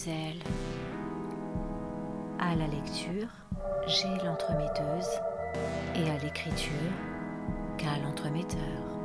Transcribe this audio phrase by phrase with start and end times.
[0.00, 0.36] LPH2L.
[2.38, 3.28] À la lecture,
[3.86, 5.08] j'ai l'entremetteuse
[5.94, 6.70] et à l'écriture,
[7.76, 8.99] qu'à l'entremetteur.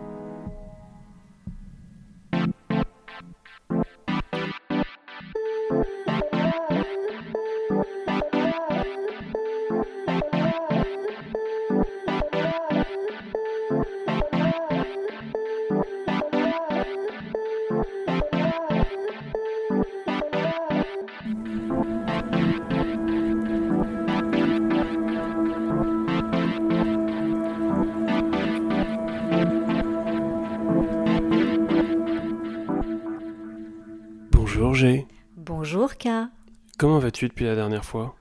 [37.16, 38.14] Vas-tu depuis la dernière fois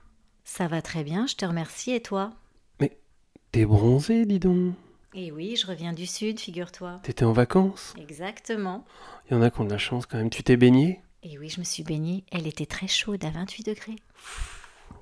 [0.45, 2.31] Ça va très bien, je te remercie et toi?
[3.51, 4.73] T'es bronzé, dis donc.
[5.13, 6.99] Eh oui, je reviens du sud, figure-toi.
[7.03, 7.93] T'étais en vacances?
[7.97, 8.85] Exactement.
[9.29, 10.29] Il y en a qui ont de la chance quand même.
[10.29, 11.01] Tu t'es baigné?
[11.23, 13.95] Et oui, je me suis baignée, elle était très chaude à 28 degrés.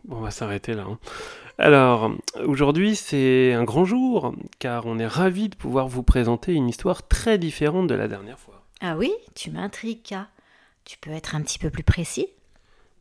[0.06, 0.86] Bon, on va s'arrêter là.
[0.90, 1.00] hein.
[1.60, 2.12] Alors,
[2.46, 7.08] aujourd'hui, c'est un grand jour, car on est ravis de pouvoir vous présenter une histoire
[7.08, 8.66] très différente de la dernière fois.
[8.82, 10.16] Ah oui, tu m'intrigues.
[10.84, 12.28] Tu peux être un petit peu plus précis?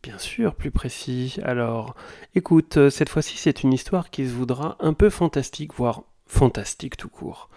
[0.02, 1.36] Bien sûr, plus précis.
[1.44, 1.94] Alors,
[2.34, 6.96] écoute, euh, cette fois-ci, c'est une histoire qui se voudra un peu fantastique, voire fantastique
[6.96, 7.48] tout court.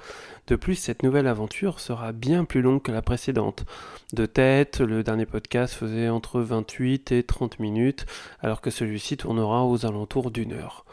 [0.45, 3.65] De plus, cette nouvelle aventure sera bien plus longue que la précédente.
[4.13, 8.05] De tête, le dernier podcast faisait entre 28 et 30 minutes,
[8.41, 10.85] alors que celui-ci tournera aux alentours d'une heure.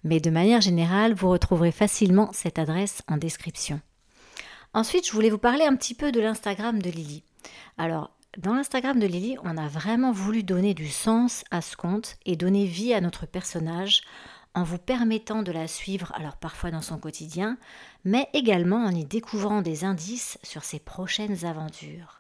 [0.04, 3.82] Mais de manière générale, vous retrouverez facilement cette adresse en description.
[4.74, 7.24] Ensuite, je voulais vous parler un petit peu de l'Instagram de Lily.
[7.78, 12.18] Alors, dans l'Instagram de Lily, on a vraiment voulu donner du sens à ce compte
[12.26, 14.02] et donner vie à notre personnage
[14.54, 17.58] en vous permettant de la suivre, alors parfois dans son quotidien,
[18.06, 22.17] mais également en y découvrant des indices sur ses prochaines aventures.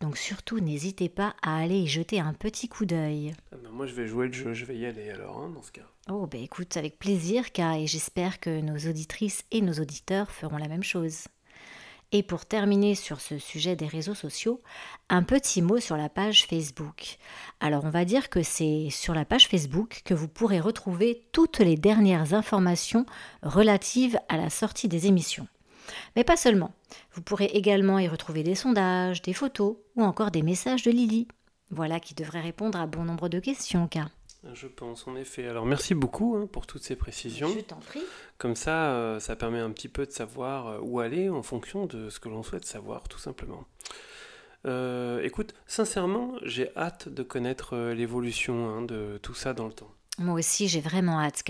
[0.00, 3.34] Donc surtout, n'hésitez pas à aller y jeter un petit coup d'œil.
[3.52, 5.62] Ah ben, moi je vais jouer le jeu, je vais y aller alors hein, dans
[5.62, 5.86] ce cas.
[6.08, 10.56] Oh, ben écoute, avec plaisir, car et j'espère que nos auditrices et nos auditeurs feront
[10.56, 11.24] la même chose.
[12.12, 14.60] Et pour terminer sur ce sujet des réseaux sociaux,
[15.10, 17.18] un petit mot sur la page Facebook.
[17.60, 21.60] Alors on va dire que c'est sur la page Facebook que vous pourrez retrouver toutes
[21.60, 23.06] les dernières informations
[23.42, 25.46] relatives à la sortie des émissions.
[26.16, 26.72] Mais pas seulement.
[27.12, 31.28] Vous pourrez également y retrouver des sondages, des photos ou encore des messages de Lily.
[31.70, 34.10] Voilà qui devrait répondre à bon nombre de questions, car.
[34.54, 35.46] Je pense en effet.
[35.46, 37.48] Alors merci beaucoup hein, pour toutes ces précisions.
[37.54, 38.02] Je t'en prie.
[38.38, 41.86] Comme ça, euh, ça permet un petit peu de savoir euh, où aller en fonction
[41.86, 43.64] de ce que l'on souhaite savoir, tout simplement.
[44.66, 49.90] Euh, écoute, sincèrement, j'ai hâte de connaître l'évolution hein, de tout ça dans le temps.
[50.18, 51.44] Moi aussi, j'ai vraiment hâte.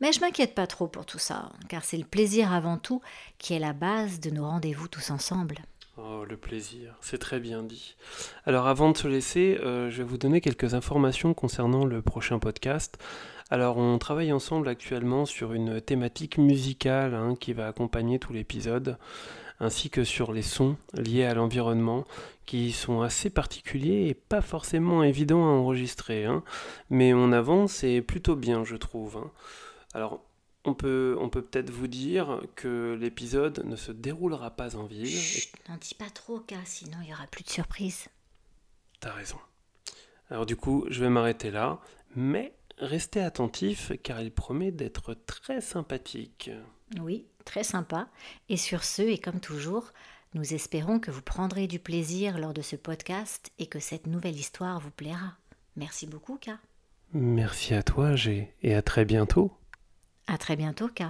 [0.00, 3.00] Mais je m'inquiète pas trop pour tout ça, car c'est le plaisir avant tout
[3.38, 5.56] qui est la base de nos rendez-vous tous ensemble.
[5.96, 7.94] Oh, le plaisir, c'est très bien dit.
[8.46, 12.40] Alors avant de se laisser, euh, je vais vous donner quelques informations concernant le prochain
[12.40, 12.98] podcast.
[13.48, 18.98] Alors on travaille ensemble actuellement sur une thématique musicale hein, qui va accompagner tout l'épisode,
[19.60, 22.04] ainsi que sur les sons liés à l'environnement,
[22.46, 26.24] qui sont assez particuliers et pas forcément évidents à enregistrer.
[26.26, 26.42] hein.
[26.90, 29.16] Mais on avance et plutôt bien, je trouve.
[29.16, 29.30] hein.
[29.94, 30.22] Alors
[30.66, 35.06] on peut on peut peut-être vous dire que l'épisode ne se déroulera pas en ville.
[35.06, 38.08] et Chut, n'en dis pas trop, car sinon il y aura plus de surprises.
[39.00, 39.38] T'as raison.
[40.30, 41.80] Alors du coup, je vais m'arrêter là,
[42.16, 46.50] mais restez attentifs car il promet d'être très sympathique.
[47.00, 48.08] Oui, très sympa.
[48.48, 49.92] Et sur ce, et comme toujours,
[50.34, 54.36] nous espérons que vous prendrez du plaisir lors de ce podcast et que cette nouvelle
[54.36, 55.34] histoire vous plaira.
[55.76, 56.50] Merci beaucoup, K.
[57.12, 59.52] Merci à toi, G, et à très bientôt.
[60.26, 61.04] À très bientôt, K.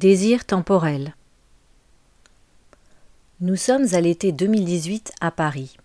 [0.00, 1.14] Désir temporel.
[3.42, 5.76] Nous sommes à l'été 2018 à Paris.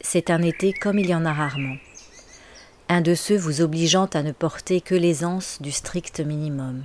[0.00, 1.76] C'est un été comme il y en a rarement.
[2.88, 6.82] Un de ceux vous obligeant à ne porter que l'aisance du strict minimum.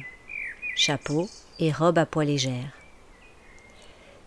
[0.76, 2.74] Chapeau et robe à poids légère.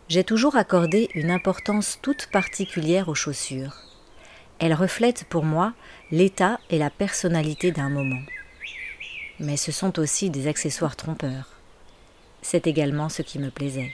[0.08, 3.76] J'ai toujours accordé une importance toute particulière aux chaussures.
[4.58, 5.74] Elles reflètent pour moi
[6.10, 8.24] l'état et la personnalité d'un moment.
[9.40, 11.59] Mais ce sont aussi des accessoires trompeurs.
[12.42, 13.92] C'est également ce qui me plaisait.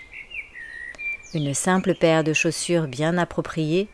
[1.34, 3.88] Une simple paire de chaussures bien appropriées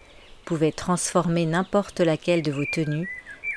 [0.45, 3.09] pouvait transformer n'importe laquelle de vos tenues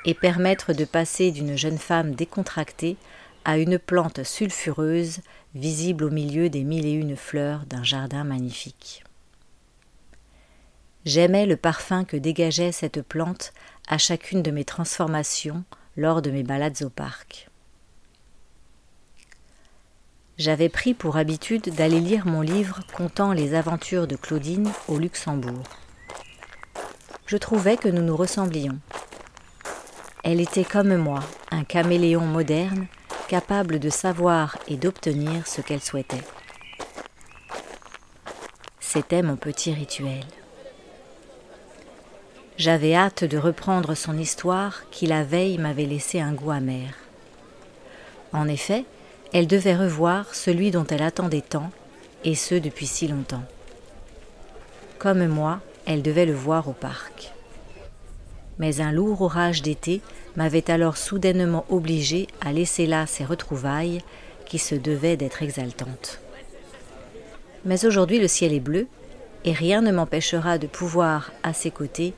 [0.05, 2.97] et permettre de passer d'une jeune femme décontractée
[3.43, 5.19] à une plante sulfureuse
[5.53, 9.03] visible au milieu des mille et une fleurs d'un jardin magnifique.
[11.05, 13.53] J'aimais le parfum que dégageait cette plante
[13.87, 15.63] à chacune de mes transformations
[15.97, 17.49] lors de mes balades au parc
[20.37, 25.63] j'avais pris pour habitude d'aller lire mon livre contant les aventures de Claudine au Luxembourg.
[27.25, 28.77] Je trouvais que nous nous ressemblions.
[30.23, 31.21] Elle était comme moi,
[31.51, 32.87] un caméléon moderne,
[33.27, 36.23] capable de savoir et d'obtenir ce qu'elle souhaitait.
[38.79, 40.23] C'était mon petit rituel.
[42.57, 46.93] J'avais hâte de reprendre son histoire qui la veille m'avait laissé un goût amer.
[48.31, 48.85] En effet,
[49.33, 51.71] elle devait revoir celui dont elle attendait tant,
[52.23, 53.43] et ce depuis si longtemps.
[54.97, 57.33] Comme moi, elle devait le voir au parc.
[58.57, 60.01] Mais un lourd orage d'été
[60.35, 64.01] m'avait alors soudainement obligé à laisser là ces retrouvailles
[64.45, 66.19] qui se devaient d'être exaltantes.
[67.65, 68.87] Mais aujourd'hui le ciel est bleu,
[69.43, 72.13] et rien ne m'empêchera de pouvoir, à ses côtés,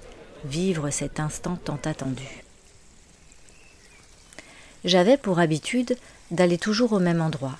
[0.45, 2.43] vivre cet instant tant attendu.
[4.85, 5.97] J'avais pour habitude
[6.31, 7.57] d'aller toujours au même endroit.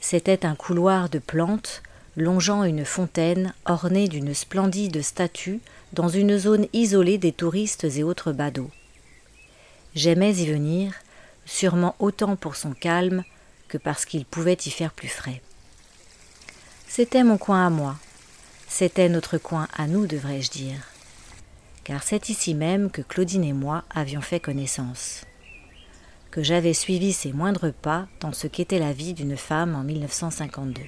[0.00, 1.82] C'était un couloir de plantes
[2.16, 5.60] longeant une fontaine ornée d'une splendide statue
[5.92, 8.70] dans une zone isolée des touristes et autres badauds.
[9.94, 10.94] J'aimais y venir,
[11.44, 13.24] sûrement autant pour son calme
[13.68, 15.42] que parce qu'il pouvait y faire plus frais.
[16.88, 17.96] C'était mon coin à moi,
[18.68, 20.78] c'était notre coin à nous, devrais-je dire,
[21.84, 25.22] car c'est ici même que Claudine et moi avions fait connaissance
[26.36, 30.82] que j'avais suivi ses moindres pas dans ce qu'était la vie d'une femme en 1952.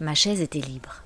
[0.00, 1.04] Ma chaise était libre.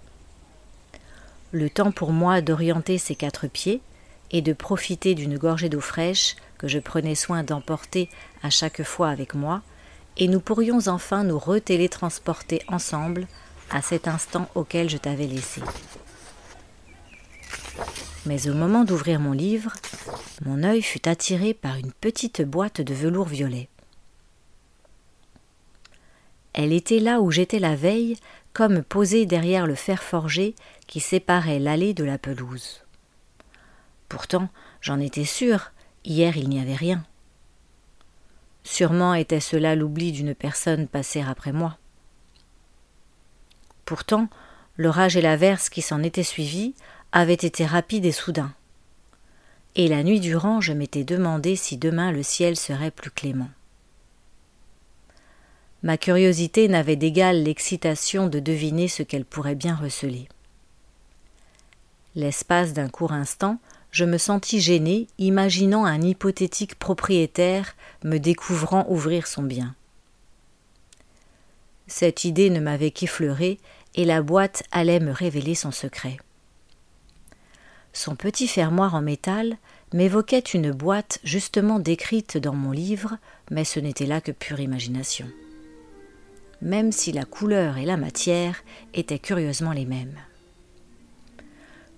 [1.52, 3.82] Le temps pour moi d'orienter ses quatre pieds
[4.30, 8.08] et de profiter d'une gorgée d'eau fraîche que je prenais soin d'emporter
[8.42, 9.60] à chaque fois avec moi,
[10.16, 13.26] et nous pourrions enfin nous retélétransporter ensemble
[13.68, 15.60] à cet instant auquel je t'avais laissé.
[18.26, 19.72] Mais au moment d'ouvrir mon livre,
[20.44, 23.68] mon œil fut attiré par une petite boîte de velours violet.
[26.54, 28.16] Elle était là où j'étais la veille,
[28.52, 30.54] comme posée derrière le fer forgé
[30.86, 32.82] qui séparait l'allée de la pelouse.
[34.08, 34.48] Pourtant,
[34.80, 35.72] j'en étais sûr,
[36.04, 37.04] hier il n'y avait rien.
[38.62, 41.76] Sûrement était-ce là l'oubli d'une personne passée après moi.
[43.84, 44.28] Pourtant,
[44.78, 46.74] l'orage et l'averse qui s'en étaient suivis
[47.14, 48.52] avait été rapide et soudain.
[49.76, 53.50] Et la nuit durant, je m'étais demandé si demain le ciel serait plus clément.
[55.84, 60.28] Ma curiosité n'avait d'égal l'excitation de deviner ce qu'elle pourrait bien receler.
[62.16, 63.58] L'espace d'un court instant,
[63.92, 69.76] je me sentis gêné, imaginant un hypothétique propriétaire me découvrant ouvrir son bien.
[71.86, 73.60] Cette idée ne m'avait qu'effleuré,
[73.94, 76.16] et la boîte allait me révéler son secret.
[77.94, 79.56] Son petit fermoir en métal
[79.92, 83.18] m'évoquait une boîte justement décrite dans mon livre,
[83.52, 85.26] mais ce n'était là que pure imagination.
[86.60, 90.18] Même si la couleur et la matière étaient curieusement les mêmes.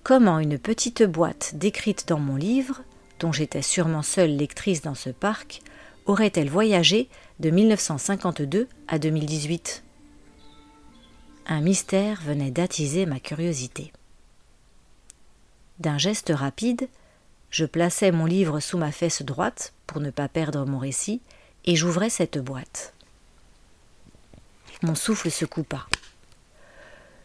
[0.03, 2.83] Comment une petite boîte décrite dans mon livre,
[3.19, 5.63] dont j'étais sûrement seule lectrice dans ce parc,
[6.05, 7.09] aurait-elle voyagé
[7.41, 9.83] de 1952 à 2018
[11.47, 13.93] Un mystère venait d'attiser ma curiosité.
[15.79, 16.89] D'un geste rapide,
[17.51, 21.21] je plaçai mon livre sous ma fesse droite pour ne pas perdre mon récit,
[21.65, 22.95] et j'ouvrais cette boîte.
[24.83, 25.87] Mon souffle se coupa.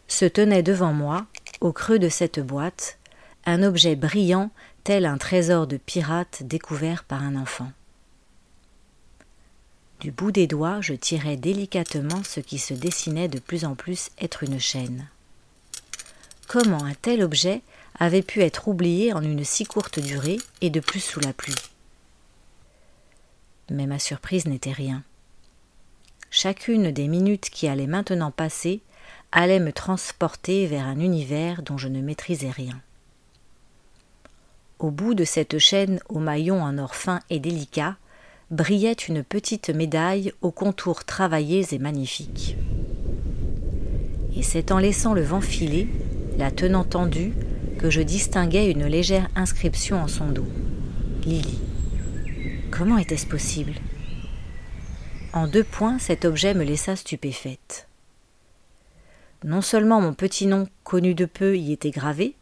[0.08, 1.26] Se tenait devant moi,
[1.60, 2.98] au creux de cette boîte,
[3.46, 4.52] un objet brillant
[4.84, 7.72] tel un trésor de pirate découvert par un enfant.
[10.00, 14.10] Du bout des doigts, je tirais délicatement ce qui se dessinait de plus en plus
[14.20, 15.08] être une chaîne.
[16.48, 17.62] Comment un tel objet
[18.02, 21.54] avait pu être oublié en une si courte durée et de plus sous la pluie.
[23.70, 25.04] Mais ma surprise n'était rien.
[26.32, 28.82] chacune des minutes qui allaient maintenant passer
[29.32, 32.82] allait me transporter vers un univers dont je ne maîtrisais rien.
[34.80, 37.98] Au bout de cette chaîne aux maillons en or fin et délicat
[38.50, 42.56] brillait une petite médaille aux contours travaillés et magnifiques.
[44.36, 45.88] Et c'est en laissant le vent filer,
[46.40, 47.34] la tenant tendue,
[47.90, 50.48] je distinguais une légère inscription en son dos.
[51.24, 51.60] Lily.
[52.70, 53.74] Comment était-ce possible?
[55.34, 57.88] En deux points, cet objet me laissa stupéfaite.
[59.44, 62.36] Non seulement mon petit nom, connu de peu, y était gravé,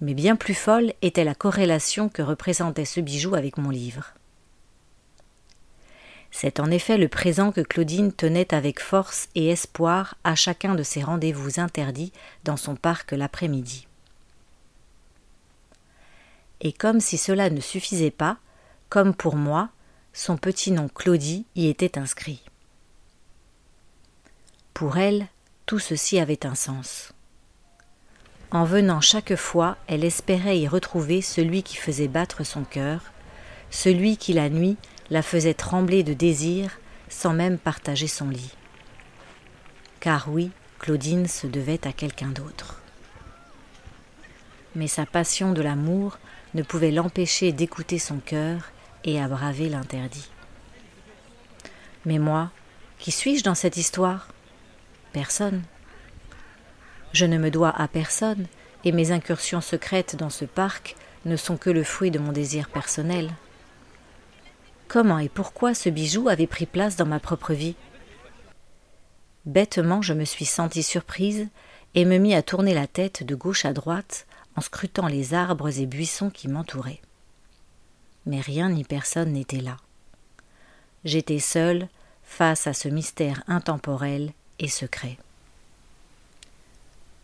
[0.00, 4.14] mais bien plus folle était la corrélation que représentait ce bijou avec mon livre.
[6.30, 10.82] C'est en effet le présent que Claudine tenait avec force et espoir à chacun de
[10.82, 12.12] ses rendez-vous interdits
[12.44, 13.87] dans son parc l'après-midi.
[16.60, 18.38] Et comme si cela ne suffisait pas,
[18.88, 19.70] comme pour moi,
[20.12, 22.42] son petit nom Claudie y était inscrit.
[24.74, 25.26] Pour elle,
[25.66, 27.12] tout ceci avait un sens.
[28.50, 33.02] En venant chaque fois, elle espérait y retrouver celui qui faisait battre son cœur,
[33.70, 34.76] celui qui la nuit
[35.10, 38.52] la faisait trembler de désir sans même partager son lit.
[40.00, 42.80] Car oui, Claudine se devait à quelqu'un d'autre.
[44.74, 46.18] Mais sa passion de l'amour
[46.54, 48.70] ne pouvait l'empêcher d'écouter son cœur
[49.04, 50.30] et à braver l'interdit.
[52.04, 52.50] Mais moi,
[52.98, 54.28] qui suis-je dans cette histoire?
[55.12, 55.62] Personne.
[57.12, 58.46] Je ne me dois à personne,
[58.84, 62.68] et mes incursions secrètes dans ce parc ne sont que le fruit de mon désir
[62.68, 63.30] personnel.
[64.86, 67.76] Comment et pourquoi ce bijou avait pris place dans ma propre vie?
[69.44, 71.48] Bêtement, je me suis sentie surprise
[71.94, 74.26] et me mis à tourner la tête de gauche à droite
[74.58, 77.00] en scrutant les arbres et buissons qui m'entouraient.
[78.26, 79.78] Mais rien ni personne n'était là.
[81.04, 81.88] J'étais seule
[82.24, 85.16] face à ce mystère intemporel et secret.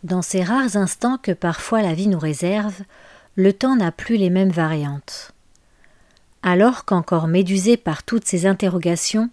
[0.03, 2.81] Dans ces rares instants que parfois la vie nous réserve,
[3.35, 5.35] le temps n'a plus les mêmes variantes
[6.45, 9.31] alors qu'encore médusé par toutes ces interrogations,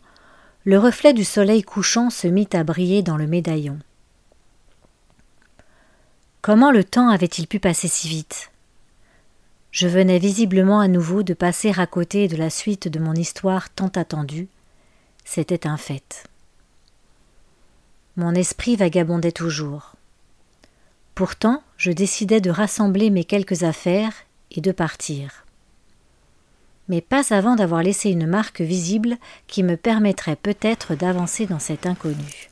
[0.65, 3.79] le reflet du soleil couchant se mit à briller dans le médaillon.
[6.43, 8.51] Comment le temps avait-il pu passer si vite?
[9.71, 13.71] Je venais visiblement à nouveau de passer à côté de la suite de mon histoire
[13.71, 14.49] tant attendue.
[15.25, 16.25] C'était un fait.
[18.17, 19.93] Mon esprit vagabondait toujours.
[21.15, 24.13] Pourtant, je décidai de rassembler mes quelques affaires
[24.51, 25.43] et de partir
[26.89, 31.87] mais pas avant d'avoir laissé une marque visible qui me permettrait peut-être d'avancer dans cet
[31.87, 32.49] inconnu.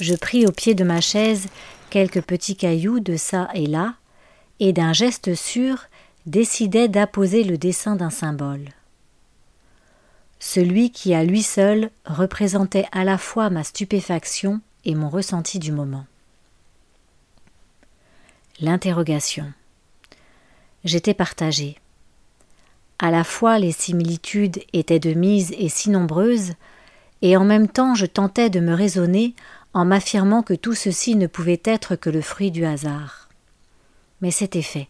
[0.00, 1.46] Je pris au pied de ma chaise
[1.94, 3.94] quelques petits cailloux de ça et là,
[4.58, 5.84] et d'un geste sûr
[6.26, 8.70] décidai d'apposer le dessin d'un symbole.
[10.40, 15.70] Celui qui à lui seul représentait à la fois ma stupéfaction et mon ressenti du
[15.70, 16.04] moment.
[18.60, 19.52] L'interrogation.
[20.82, 21.76] J'étais partagé.
[22.98, 26.54] À la fois les similitudes étaient de mise et si nombreuses,
[27.22, 29.36] et en même temps je tentais de me raisonner
[29.74, 33.28] en m'affirmant que tout ceci ne pouvait être que le fruit du hasard.
[34.20, 34.88] Mais c'était fait.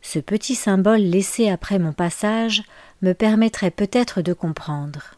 [0.00, 2.62] Ce petit symbole laissé après mon passage
[3.02, 5.16] me permettrait peut-être de comprendre.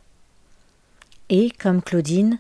[1.29, 2.39] Et, comme Claudine,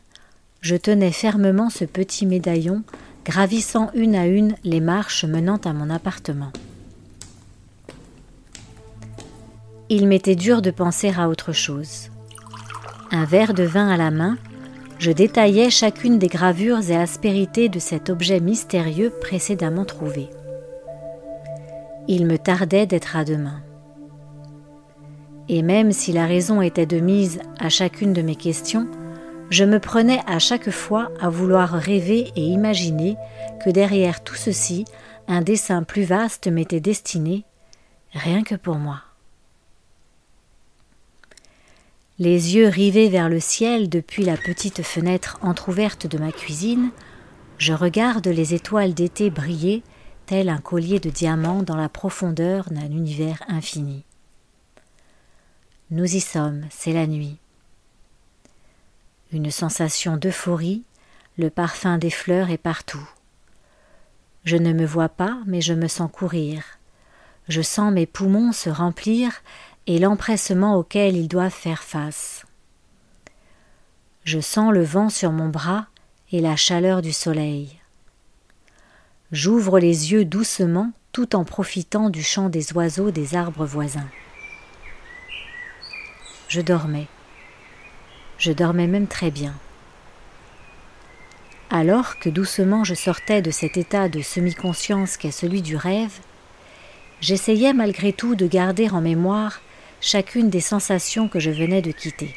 [0.61, 2.83] je tenais fermement ce petit médaillon,
[3.25, 6.52] gravissant une à une les marches menant à mon appartement.
[9.90, 12.11] Il m'était dur de penser à autre chose.
[13.11, 14.38] Un verre de vin à la main,
[14.98, 20.28] je détaillais chacune des gravures et aspérités de cet objet mystérieux précédemment trouvé.
[22.08, 23.62] Il me tardait d'être à demain.
[25.48, 28.88] Et même si la raison était de mise à chacune de mes questions,
[29.50, 33.16] je me prenais à chaque fois à vouloir rêver et imaginer
[33.62, 34.84] que derrière tout ceci,
[35.28, 37.44] un dessin plus vaste m'était destiné,
[38.12, 39.02] rien que pour moi.
[42.21, 46.90] Les yeux rivés vers le ciel depuis la petite fenêtre entr'ouverte de ma cuisine,
[47.59, 49.83] je regarde les étoiles d'été briller
[50.26, 54.04] tel un collier de diamants dans la profondeur d'un univers infini.
[55.90, 57.37] Nous y sommes, c'est la nuit.
[59.33, 60.85] Une sensation d'euphorie,
[61.37, 63.09] le parfum des fleurs est partout.
[64.44, 66.62] Je ne me vois pas, mais je me sens courir.
[67.49, 69.33] Je sens mes poumons se remplir
[69.86, 72.44] et l'empressement auquel ils doivent faire face.
[74.24, 75.86] Je sens le vent sur mon bras
[76.32, 77.78] et la chaleur du soleil.
[79.32, 84.08] J'ouvre les yeux doucement tout en profitant du chant des oiseaux des arbres voisins.
[86.48, 87.06] Je dormais.
[88.38, 89.54] Je dormais même très bien.
[91.70, 96.18] Alors que doucement je sortais de cet état de semi-conscience qu'est celui du rêve,
[97.20, 99.60] j'essayais malgré tout de garder en mémoire
[100.04, 102.34] chacune des sensations que je venais de quitter.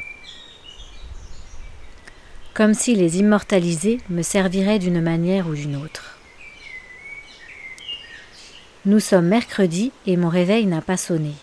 [2.54, 6.18] Comme si les immortaliser me servirait d'une manière ou d'une autre.
[8.86, 11.34] Nous sommes mercredi et mon réveil n'a pas sonné.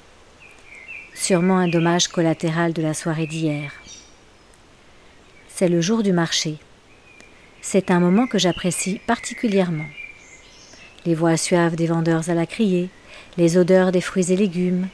[1.13, 3.71] Sûrement un dommage collatéral de la soirée d'hier.
[5.49, 6.57] C'est le jour du marché.
[7.61, 9.91] C'est un moment que j'apprécie particulièrement.
[11.05, 12.89] Les voix suaves des vendeurs à la criée,
[13.37, 14.89] les odeurs des fruits et légumes,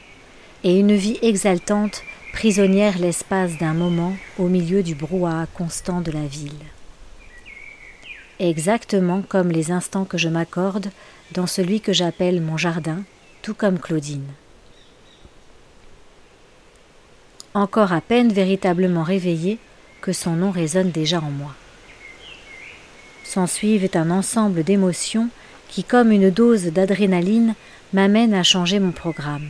[0.63, 2.03] et une vie exaltante,
[2.33, 6.51] prisonnière l'espace d'un moment au milieu du brouhaha constant de la ville.
[8.39, 10.91] Exactement comme les instants que je m'accorde
[11.33, 13.03] dans celui que j'appelle mon jardin,
[13.41, 14.27] tout comme Claudine.
[17.53, 19.59] Encore à peine véritablement réveillé
[20.01, 21.53] que son nom résonne déjà en moi.
[23.23, 25.29] S'ensuivent un ensemble d'émotions
[25.69, 27.55] qui, comme une dose d'adrénaline,
[27.93, 29.49] m'amène à changer mon programme.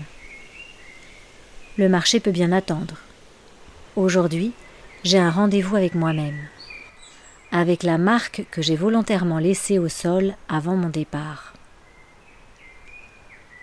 [1.77, 2.95] Le marché peut bien attendre.
[3.95, 4.51] Aujourd'hui,
[5.05, 6.37] j'ai un rendez-vous avec moi-même,
[7.53, 11.53] avec la marque que j'ai volontairement laissée au sol avant mon départ.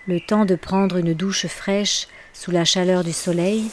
[0.07, 3.69] Le temps de prendre une douche fraîche sous la chaleur du soleil,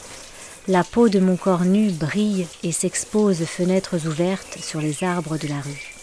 [0.69, 5.49] la peau de mon corps nu brille et s'expose fenêtres ouvertes sur les arbres de
[5.49, 5.95] la rue.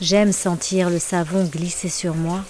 [0.00, 2.44] J'aime sentir le savon glisser sur moi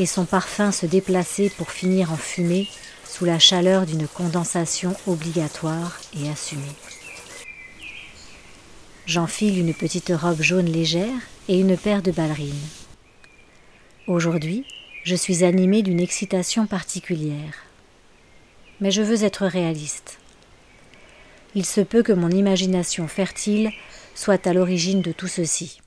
[0.00, 2.66] et son parfum se déplacer pour finir en fumée
[3.10, 6.76] sous la chaleur d'une condensation obligatoire et assumée.
[9.04, 11.18] J'enfile une petite robe jaune légère
[11.48, 12.68] et une paire de ballerines.
[14.06, 14.64] Aujourd'hui,
[15.02, 17.54] je suis animée d'une excitation particulière.
[18.80, 20.18] Mais je veux être réaliste.
[21.56, 23.72] Il se peut que mon imagination fertile
[24.14, 25.80] soit à l'origine de tout ceci.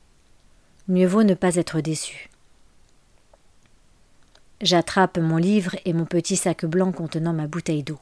[0.90, 2.30] Mieux vaut ne pas être déçu.
[4.64, 8.00] J'attrape mon livre et mon petit sac blanc contenant ma bouteille d'eau.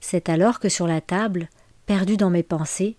[0.00, 1.48] C'est alors que sur la table,
[1.86, 2.94] perdu dans mes pensées,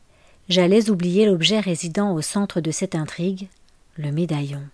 [0.50, 3.48] j'allais oublier l'objet résidant au centre de cette intrigue,
[3.96, 4.68] le médaillon.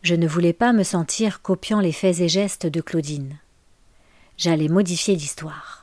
[0.00, 3.36] Je ne voulais pas me sentir copiant les faits et gestes de Claudine.
[4.38, 5.82] J'allais modifier l'histoire.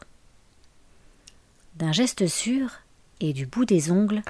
[1.76, 2.72] D'un geste sûr
[3.20, 4.24] et du bout des ongles,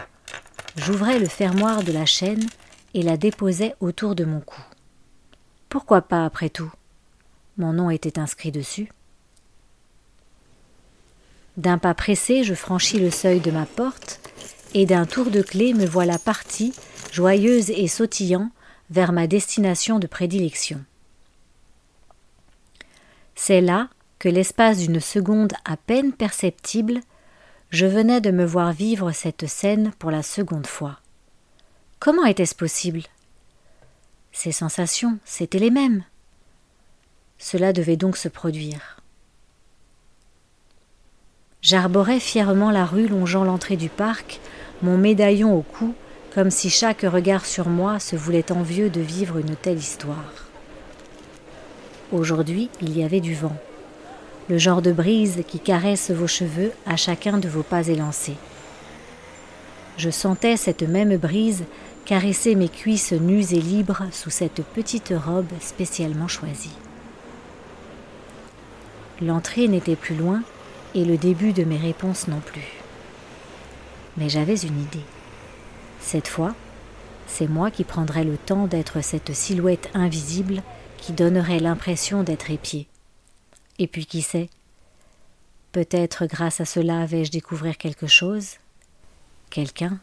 [0.75, 2.45] j'ouvrais le fermoir de la chaîne
[2.95, 4.62] et la déposait autour de mon cou.
[5.67, 6.71] Pourquoi pas, après tout?
[7.58, 8.89] Mon nom était inscrit dessus.
[11.58, 14.21] D'un pas pressé, je franchis le seuil de ma porte,
[14.73, 16.73] et d'un tour de clé me voilà partie,
[17.12, 18.49] joyeuse et sautillant,
[18.89, 20.84] vers ma destination de prédilection.
[23.36, 27.01] C'est là que, l'espace d'une seconde à peine perceptible,
[27.71, 30.99] je venais de me voir vivre cette scène pour la seconde fois.
[31.99, 33.01] Comment était-ce possible?
[34.31, 36.03] Ces sensations, c'étaient les mêmes.
[37.38, 38.97] Cela devait donc se produire.
[41.62, 44.39] J'arborais fièrement la rue longeant l'entrée du parc,
[44.84, 45.95] mon médaillon au cou,
[46.34, 50.49] comme si chaque regard sur moi se voulait envieux de vivre une telle histoire.
[52.12, 53.55] Aujourd'hui, il y avait du vent,
[54.47, 58.38] le genre de brise qui caresse vos cheveux à chacun de vos pas élancés.
[59.97, 61.63] Je sentais cette même brise
[62.05, 66.75] caresser mes cuisses nues et libres sous cette petite robe spécialement choisie.
[69.21, 70.43] L'entrée n'était plus loin
[70.93, 72.67] et le début de mes réponses non plus.
[74.17, 75.05] Mais j'avais une idée.
[75.99, 76.53] Cette fois,
[77.27, 80.62] c'est moi qui prendrais le temps d'être cette silhouette invisible
[80.97, 82.88] qui donnerait l'impression d'être épiée.
[83.79, 84.49] Et puis qui sait
[85.71, 88.55] Peut-être grâce à cela vais-je découvrir quelque chose?
[89.49, 89.99] Quelqu'un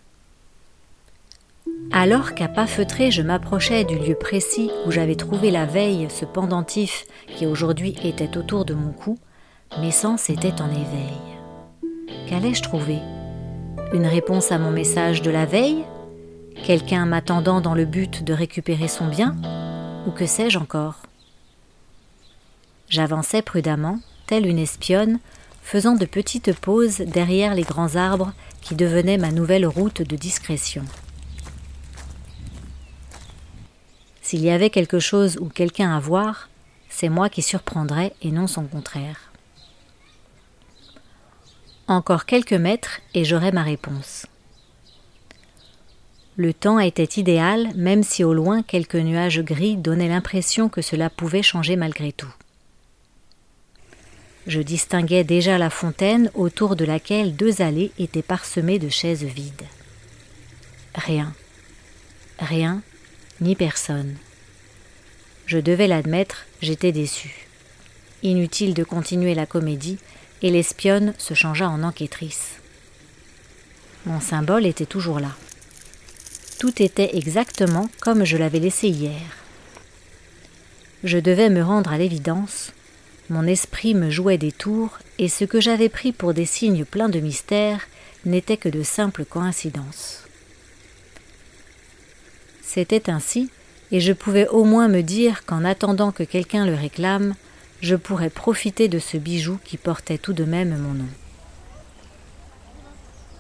[1.93, 6.25] alors qu'à pas feutré je m'approchais du lieu précis où j'avais trouvé la veille ce
[6.25, 7.05] pendentif
[7.37, 9.19] qui aujourd'hui était autour de mon cou,
[9.81, 11.19] mes sens étaient en éveil.
[12.29, 12.99] Qu'allais-je trouver?
[13.93, 15.85] Une réponse à mon message de la veille?
[16.65, 19.37] Quelqu'un m'attendant dans le but de récupérer son bien?
[20.07, 21.03] Ou que sais-je encore?
[22.89, 25.19] J'avançais prudemment, telle une espionne,
[25.63, 30.85] faisant de petites pauses derrière les grands arbres qui devenaient ma nouvelle route de discrétion.
[34.23, 36.49] S'il y avait quelque chose ou quelqu'un à voir,
[36.89, 39.31] c'est moi qui surprendrais et non son contraire.
[41.89, 44.27] Encore quelques mètres et j'aurais ma réponse.
[46.37, 51.11] Le temps était idéal, même si au loin quelques nuages gris donnaient l'impression que cela
[51.11, 52.33] pouvait changer malgré tout.
[54.47, 59.67] Je distinguais déjà la fontaine autour de laquelle deux allées étaient parsemées de chaises vides.
[60.95, 61.33] Rien.
[62.39, 62.83] Rien,
[63.41, 64.17] ni personne.
[65.47, 67.47] Je devais l'admettre, j'étais déçu.
[68.23, 69.99] Inutile de continuer la comédie,
[70.43, 72.57] et l'espionne se changea en enquêtrice.
[74.07, 75.37] Mon symbole était toujours là.
[76.59, 79.21] Tout était exactement comme je l'avais laissé hier.
[81.05, 82.73] Je devais me rendre à l'évidence,
[83.33, 87.09] mon esprit me jouait des tours, et ce que j'avais pris pour des signes pleins
[87.09, 87.81] de mystère
[88.27, 90.25] n'était que de simples coïncidences.
[92.61, 93.51] C'était ainsi,
[93.91, 97.35] et je pouvais au moins me dire qu'en attendant que quelqu'un le réclame,
[97.81, 101.09] je pourrais profiter de ce bijou qui portait tout de même mon nom.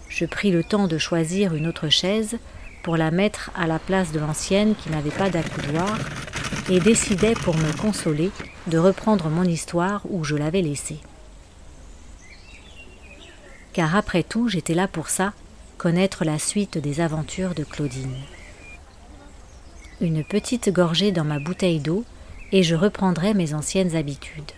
[0.09, 2.39] Je pris le temps de choisir une autre chaise
[2.83, 5.99] pour la mettre à la place de l'ancienne qui n'avait pas d'accoudoir
[6.71, 8.31] et décidai pour me consoler
[8.67, 10.99] de reprendre mon histoire où je l'avais laissée.
[13.73, 15.33] Car après tout, j'étais là pour ça,
[15.79, 18.17] connaître la suite des aventures de Claudine.
[20.01, 22.05] Une petite gorgée dans ma bouteille d'eau
[22.53, 24.53] et je reprendrai mes anciennes habitudes.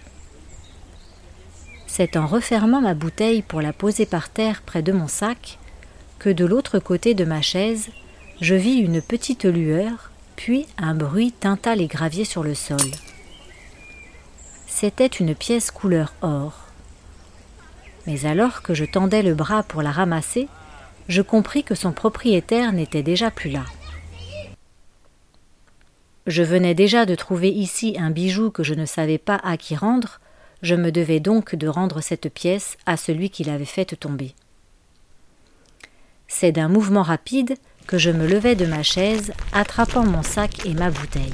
[1.87, 5.59] C'est en refermant ma bouteille pour la poser par terre près de mon sac
[6.19, 7.91] que de l'autre côté de ma chaise,
[8.41, 12.79] je vis une petite lueur puis un bruit tinta les graviers sur le sol.
[14.67, 16.67] C'était une pièce couleur or.
[18.07, 20.49] Mais alors que je tendais le bras pour la ramasser,
[21.09, 23.65] je compris que son propriétaire n'était déjà plus là.
[26.27, 29.77] Je venais déjà de trouver ici un bijou que je ne savais pas à qui
[29.77, 30.21] rendre,
[30.63, 34.35] je me devais donc de rendre cette pièce à celui qui l'avait faite tomber.
[36.27, 37.55] C'est d'un mouvement rapide
[37.87, 41.33] que je me levai de ma chaise, attrapant mon sac et ma bouteille.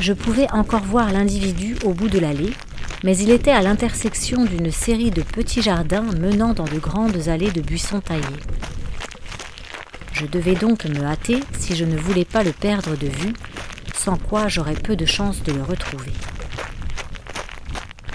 [0.00, 2.52] Je pouvais encore voir l'individu au bout de l'allée,
[3.04, 7.50] mais il était à l'intersection d'une série de petits jardins menant dans de grandes allées
[7.50, 8.22] de buissons taillés.
[10.12, 13.34] Je devais donc me hâter si je ne voulais pas le perdre de vue,
[13.96, 16.12] sans quoi j'aurais peu de chance de le retrouver.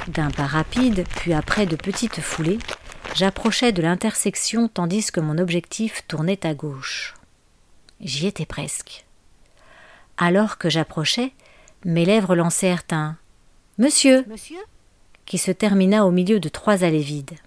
[0.09, 2.59] D'un pas rapide, puis après de petites foulées,
[3.15, 7.13] J'approchais de l'intersection tandis que mon objectif tournait à gauche.
[8.01, 9.05] J'y étais presque.
[10.17, 11.31] Alors que j'approchais,
[11.85, 13.15] mes lèvres lancèrent un
[13.77, 14.59] Monsieur, Monsieur?
[15.25, 17.37] qui se termina au milieu de trois allées vides.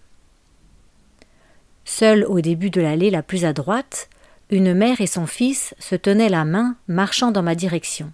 [1.85, 4.09] Seul au début de l'allée la plus à droite,
[4.51, 8.13] une mère et son fils se tenaient la main, marchant dans ma direction.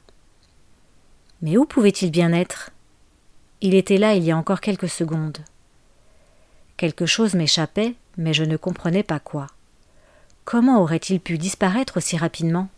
[1.43, 2.71] Mais où pouvait-il bien être?
[3.61, 5.39] Il était là il y a encore quelques secondes.
[6.77, 9.47] Quelque chose m'échappait, mais je ne comprenais pas quoi.
[10.45, 12.69] Comment aurait-il pu disparaître si rapidement?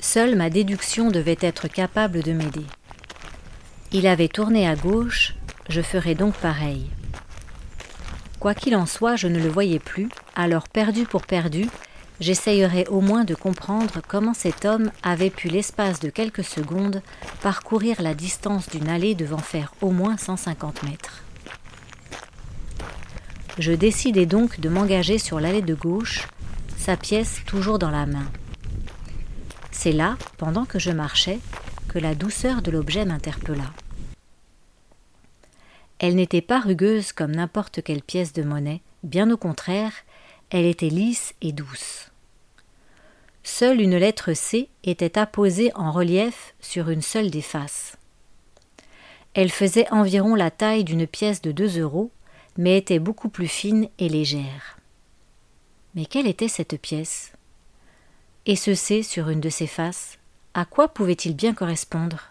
[0.00, 2.66] Seule ma déduction devait être capable de m'aider.
[3.92, 5.34] Il avait tourné à gauche,
[5.70, 6.90] je ferais donc pareil.
[8.38, 11.70] Quoi qu'il en soit, je ne le voyais plus, alors perdu pour perdu,
[12.20, 17.00] j'essayerais au moins de comprendre comment cet homme avait pu l'espace de quelques secondes
[17.40, 21.23] parcourir la distance d'une allée devant faire au moins 150 mètres.
[23.58, 26.26] Je décidai donc de m'engager sur l'allée de gauche,
[26.76, 28.26] sa pièce toujours dans la main.
[29.70, 31.38] C'est là, pendant que je marchais,
[31.88, 33.70] que la douceur de l'objet m'interpella.
[36.00, 39.92] Elle n'était pas rugueuse comme n'importe quelle pièce de monnaie, bien au contraire,
[40.50, 42.10] elle était lisse et douce.
[43.44, 47.96] Seule une lettre C était apposée en relief sur une seule des faces.
[49.34, 52.10] Elle faisait environ la taille d'une pièce de deux euros
[52.56, 54.78] mais était beaucoup plus fine et légère.
[55.94, 57.32] Mais quelle était cette pièce?
[58.46, 60.18] Et ce C sur une de ses faces,
[60.54, 62.30] à quoi pouvait-il bien correspondre?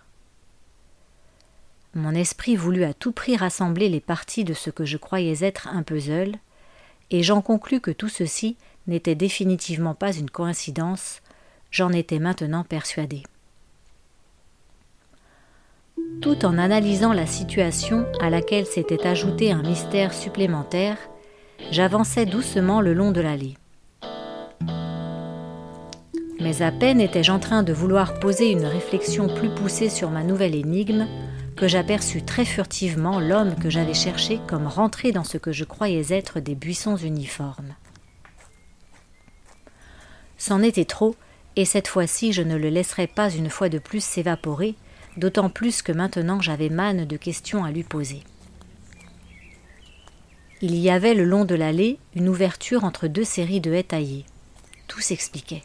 [1.96, 5.68] Mon esprit voulut à tout prix rassembler les parties de ce que je croyais être
[5.68, 6.36] un puzzle,
[7.12, 8.58] et j'en conclus que tout ceci
[8.88, 11.22] n'était définitivement pas une coïncidence,
[11.72, 13.24] j'en étais maintenant persuadé
[16.22, 20.98] tout en analysant la situation à laquelle s'était ajouté un mystère supplémentaire,
[21.72, 23.56] j'avançais doucement le long de l'allée.
[26.40, 30.24] Mais à peine étais-je en train de vouloir poser une réflexion plus poussée sur ma
[30.24, 31.08] nouvelle énigme
[31.56, 36.06] que j'aperçus très furtivement l'homme que j'avais cherché comme rentré dans ce que je croyais
[36.10, 37.76] être des buissons uniformes.
[40.38, 41.16] C'en était trop,
[41.56, 44.76] et cette fois-ci je ne le laisserai pas une fois de plus s'évaporer,
[45.18, 48.24] d'autant plus que maintenant j'avais manne de questions à lui poser.
[50.62, 54.26] Il y avait le long de l'allée une ouverture entre deux séries de haies taillées.
[54.88, 55.64] Tout s'expliquait.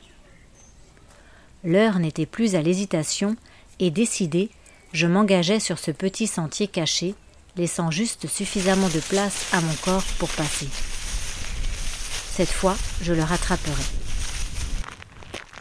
[1.65, 3.37] L'heure n'était plus à l'hésitation,
[3.79, 4.51] et décidé,
[4.93, 7.15] je m'engageais sur ce petit sentier caché,
[7.57, 10.69] laissant juste suffisamment de place à mon corps pour passer.
[12.33, 13.83] Cette fois, je le rattraperai.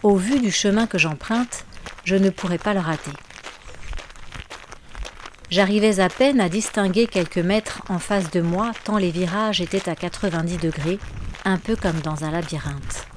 [0.04, 1.66] Au vu du chemin que j'emprunte,
[2.06, 3.12] je ne pourrai pas le rater.
[5.50, 9.88] J'arrivais à peine à distinguer quelques mètres en face de moi, tant les virages étaient
[9.88, 11.00] à 90 degrés,
[11.46, 13.08] un peu comme dans un labyrinthe.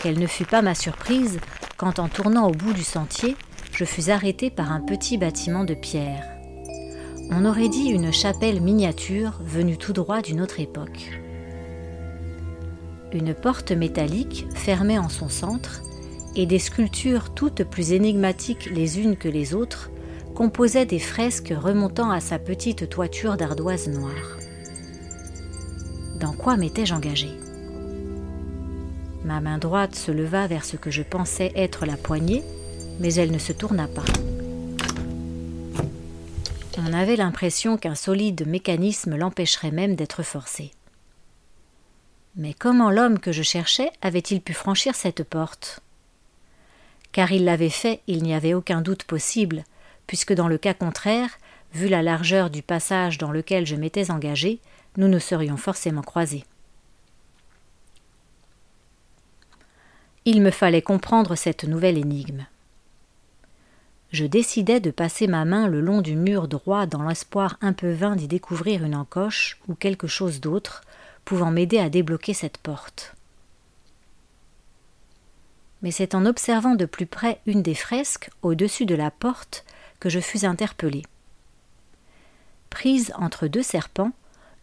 [0.00, 1.40] Quelle ne fut pas ma surprise
[1.76, 3.36] quand, en tournant au bout du sentier,
[3.72, 6.22] je fus arrêté par un petit bâtiment de pierre.
[7.32, 11.10] On aurait dit une chapelle miniature venue tout droit d'une autre époque.
[13.12, 15.82] Une porte métallique fermait en son centre,
[16.36, 19.90] et des sculptures toutes plus énigmatiques les unes que les autres
[20.34, 24.38] composaient des fresques remontant à sa petite toiture d'ardoise noire.
[26.18, 27.28] Dans quoi m'étais-je engagé
[29.24, 32.42] Ma main droite se leva vers ce que je pensais être la poignée,
[33.00, 34.04] mais elle ne se tourna pas.
[36.78, 40.72] On avait l'impression qu'un solide mécanisme l'empêcherait même d'être forcé.
[42.36, 45.80] Mais comment l'homme que je cherchais avait-il pu franchir cette porte?
[47.12, 49.64] Car il l'avait fait, il n'y avait aucun doute possible,
[50.06, 51.38] puisque dans le cas contraire,
[51.72, 54.60] vu la largeur du passage dans lequel je m'étais engagé,
[54.96, 56.44] nous nous serions forcément croisés.
[60.24, 62.46] Il me fallait comprendre cette nouvelle énigme.
[64.10, 67.90] Je décidai de passer ma main le long du mur droit dans l'espoir un peu
[67.90, 70.82] vain d'y découvrir une encoche ou quelque chose d'autre
[71.24, 73.16] pouvant m'aider à débloquer cette porte.
[75.82, 79.64] Mais c'est en observant de plus près une des fresques au-dessus de la porte
[80.00, 81.02] que je fus interpellé.
[82.70, 84.12] Prise entre deux serpents,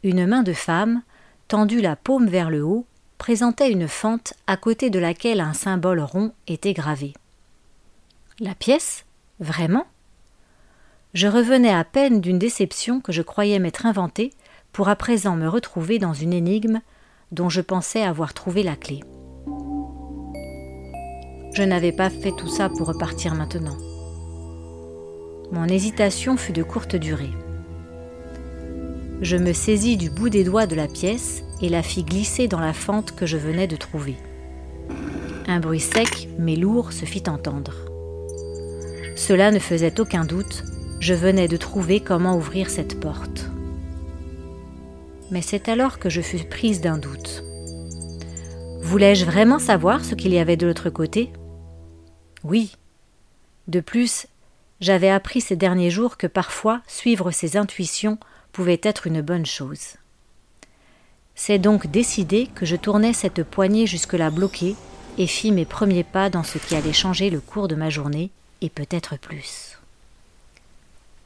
[0.03, 1.01] une main de femme,
[1.47, 2.85] tendue la paume vers le haut,
[3.17, 7.13] présentait une fente à côté de laquelle un symbole rond était gravé.
[8.39, 9.05] La pièce?
[9.39, 9.85] Vraiment?
[11.13, 14.31] Je revenais à peine d'une déception que je croyais m'être inventée
[14.71, 16.81] pour à présent me retrouver dans une énigme
[17.31, 19.01] dont je pensais avoir trouvé la clé.
[21.53, 23.77] Je n'avais pas fait tout ça pour repartir maintenant.
[25.51, 27.31] Mon hésitation fut de courte durée.
[29.21, 32.61] Je me saisis du bout des doigts de la pièce et la fis glisser dans
[32.61, 34.15] la fente que je venais de trouver.
[35.47, 37.73] Un bruit sec mais lourd se fit entendre.
[39.17, 40.63] Cela ne faisait aucun doute,
[41.01, 43.49] je venais de trouver comment ouvrir cette porte.
[45.31, 47.43] Mais c'est alors que je fus prise d'un doute.
[48.81, 51.31] Voulais-je vraiment savoir ce qu'il y avait de l'autre côté?
[52.43, 52.71] Oui.
[53.67, 54.27] De plus,
[54.81, 58.17] j'avais appris ces derniers jours que parfois suivre ses intuitions
[58.51, 59.95] pouvait être une bonne chose.
[61.35, 64.75] C'est donc décidé que je tournais cette poignée jusque-là bloquée
[65.17, 68.31] et fis mes premiers pas dans ce qui allait changer le cours de ma journée,
[68.61, 69.77] et peut-être plus.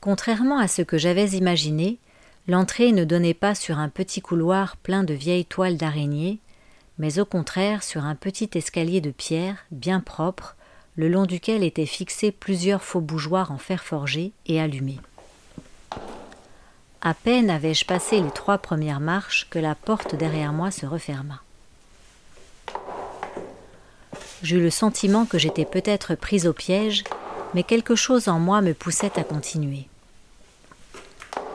[0.01, 1.97] Contrairement à ce que j'avais imaginé,
[2.47, 6.39] l'entrée ne donnait pas sur un petit couloir plein de vieilles toiles d'araignée,
[6.97, 10.55] mais au contraire sur un petit escalier de pierre bien propre
[10.95, 14.99] le long duquel étaient fixés plusieurs faux bougeoirs en fer forgé et allumés.
[17.01, 21.41] À peine avais-je passé les trois premières marches que la porte derrière moi se referma.
[24.41, 27.03] J'eus le sentiment que j'étais peut-être prise au piège,
[27.53, 29.87] mais quelque chose en moi me poussait à continuer.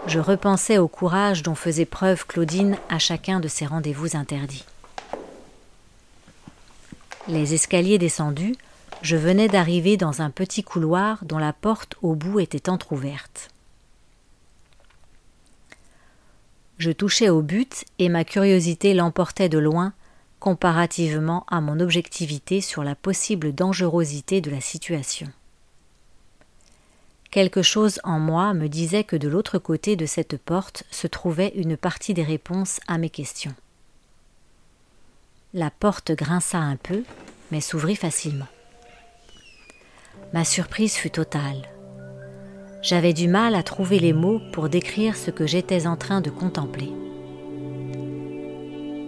[0.07, 4.65] Je repensais au courage dont faisait preuve Claudine à chacun de ses rendez-vous interdits.
[7.29, 8.57] Les escaliers descendus,
[9.03, 13.51] je venais d'arriver dans un petit couloir dont la porte au bout était entr'ouverte.
[16.79, 19.93] Je touchais au but et ma curiosité l'emportait de loin
[20.39, 25.29] comparativement à mon objectivité sur la possible dangerosité de la situation.
[27.31, 31.53] Quelque chose en moi me disait que de l'autre côté de cette porte se trouvait
[31.55, 33.55] une partie des réponses à mes questions.
[35.53, 37.05] La porte grinça un peu,
[37.51, 38.49] mais s'ouvrit facilement.
[40.33, 41.69] Ma surprise fut totale.
[42.83, 46.31] J'avais du mal à trouver les mots pour décrire ce que j'étais en train de
[46.31, 46.93] contempler.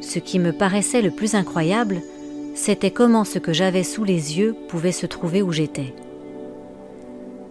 [0.00, 2.02] Ce qui me paraissait le plus incroyable,
[2.56, 5.94] c'était comment ce que j'avais sous les yeux pouvait se trouver où j'étais.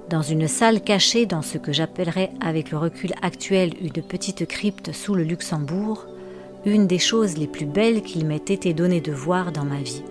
[0.09, 4.91] Dans une salle cachée dans ce que j'appellerais avec le recul actuel une petite crypte
[4.91, 6.07] sous le Luxembourg,
[6.65, 10.03] une des choses les plus belles qu'il m'ait été donné de voir dans ma vie.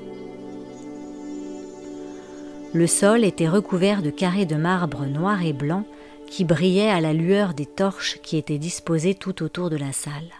[2.72, 5.84] Le sol était recouvert de carrés de marbre noir et blanc
[6.28, 10.30] qui brillaient à la lueur des torches qui étaient disposées tout autour de la salle.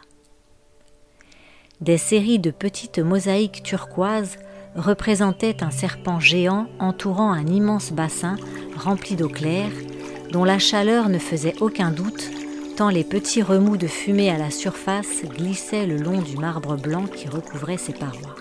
[1.80, 4.38] Des séries de petites mosaïques turquoises
[4.76, 8.36] représentaient un serpent géant entourant un immense bassin
[8.76, 9.72] rempli d'eau claire,
[10.30, 12.30] dont la chaleur ne faisait aucun doute,
[12.78, 17.06] quand les petits remous de fumée à la surface glissaient le long du marbre blanc
[17.06, 18.36] qui recouvrait ses parois.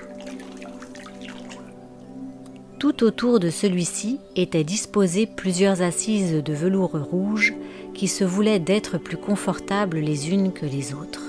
[2.80, 7.54] Tout autour de celui-ci étaient disposées plusieurs assises de velours rouge
[7.94, 11.26] qui se voulaient d'être plus confortables les unes que les autres.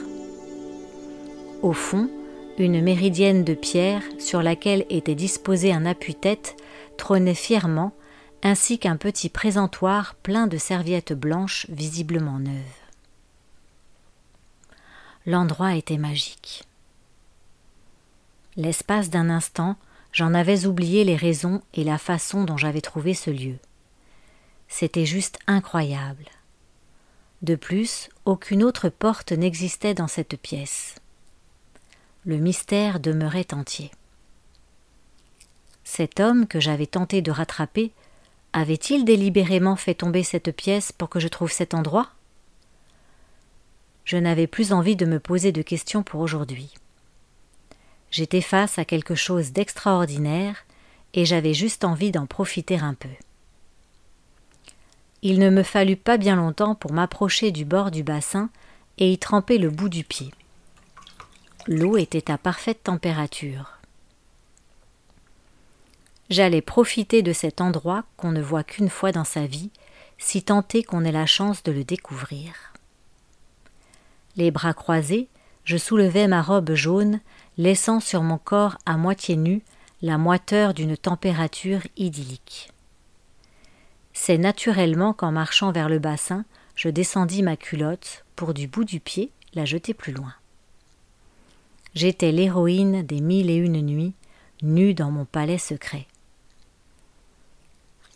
[1.62, 2.08] Au fond,
[2.56, 6.56] une méridienne de pierre sur laquelle était disposé un appui-tête
[6.96, 7.92] trônait fièrement,
[8.42, 12.54] ainsi qu'un petit présentoir plein de serviettes blanches visiblement neuves.
[15.26, 16.62] L'endroit était magique.
[18.56, 19.76] L'espace d'un instant,
[20.12, 23.57] j'en avais oublié les raisons et la façon dont j'avais trouvé ce lieu.
[24.68, 26.25] C'était juste incroyable.
[27.42, 30.96] De plus, aucune autre porte n'existait dans cette pièce.
[32.25, 33.90] Le mystère demeurait entier.
[35.85, 37.92] Cet homme que j'avais tenté de rattraper
[38.53, 42.11] avait-il délibérément fait tomber cette pièce pour que je trouve cet endroit?
[44.05, 46.75] Je n'avais plus envie de me poser de questions pour aujourd'hui.
[48.11, 50.64] J'étais face à quelque chose d'extraordinaire
[51.14, 53.09] et j'avais juste envie d'en profiter un peu.
[55.23, 58.51] Il ne me fallut pas bien longtemps pour m'approcher du bord du bassin
[58.99, 60.33] et y tremper le bout du pied.
[61.66, 63.79] L'eau était à parfaite température.
[66.31, 69.70] J'allais profiter de cet endroit qu'on ne voit qu'une fois dans sa vie,
[70.16, 72.73] si est qu'on ait la chance de le découvrir.
[74.37, 75.29] Les bras croisés,
[75.64, 77.20] je soulevais ma robe jaune,
[77.61, 79.62] laissant sur mon corps à moitié nu
[80.01, 82.73] la moiteur d'une température idyllique.
[84.14, 88.99] C'est naturellement qu'en marchant vers le bassin, je descendis ma culotte pour du bout du
[88.99, 90.33] pied la jeter plus loin.
[91.94, 94.14] J'étais l'héroïne des mille et une nuits,
[94.62, 96.07] nue dans mon palais secret.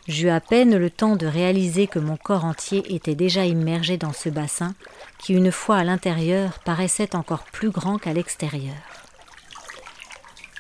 [0.09, 4.15] J'eus à peine le temps de réaliser que mon corps entier était déjà immergé dans
[4.15, 4.75] ce bassin,
[5.19, 9.04] qui une fois à l'intérieur paraissait encore plus grand qu'à l'extérieur.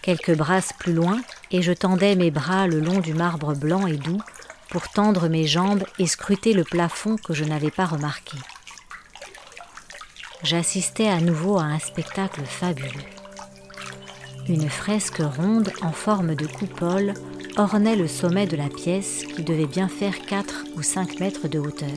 [0.05, 1.19] Quelques brasses plus loin,
[1.51, 4.21] et je tendais mes bras le long du marbre blanc et doux
[4.69, 8.37] pour tendre mes jambes et scruter le plafond que je n'avais pas remarqué.
[10.43, 12.91] J'assistais à nouveau à un spectacle fabuleux.
[14.47, 17.15] Une fresque ronde en forme de coupole
[17.57, 21.59] ornait le sommet de la pièce qui devait bien faire 4 ou 5 mètres de
[21.59, 21.89] hauteur.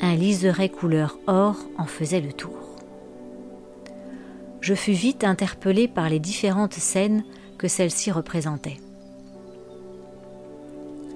[0.00, 2.63] Un liseré couleur or en faisait le tour.
[4.64, 7.22] Je fus vite interpellé par les différentes scènes
[7.58, 8.78] que celle-ci représentait.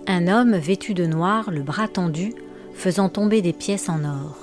[0.07, 2.35] Un homme vêtu de noir, le bras tendu,
[2.75, 4.37] faisant tomber des pièces en or.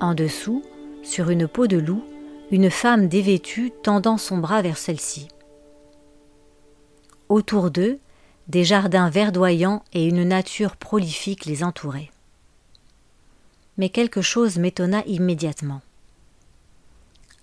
[0.00, 0.64] En dessous,
[1.04, 2.02] sur une peau de loup,
[2.50, 5.28] une femme dévêtue tendant son bras vers celle-ci.
[7.28, 8.00] Autour d'eux,
[8.48, 12.10] des jardins verdoyants et une nature prolifique les entouraient.
[13.78, 15.82] Mais quelque chose m'étonna immédiatement.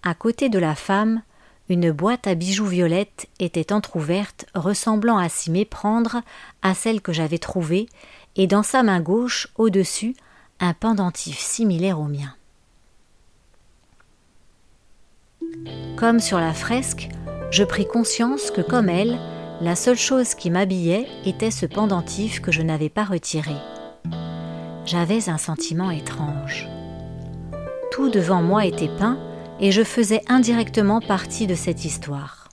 [0.03, 1.21] À côté de la femme,
[1.69, 6.21] une boîte à bijoux violettes était entr'ouverte, ressemblant à s'y méprendre
[6.61, 7.87] à celle que j'avais trouvée,
[8.35, 10.15] et dans sa main gauche, au-dessus,
[10.59, 12.33] un pendentif similaire au mien.
[15.97, 17.09] Comme sur la fresque,
[17.51, 19.19] je pris conscience que, comme elle,
[19.61, 23.55] la seule chose qui m'habillait était ce pendentif que je n'avais pas retiré.
[24.85, 26.67] J'avais un sentiment étrange.
[27.91, 29.17] Tout devant moi était peint
[29.59, 32.49] et je faisais indirectement partie de cette histoire.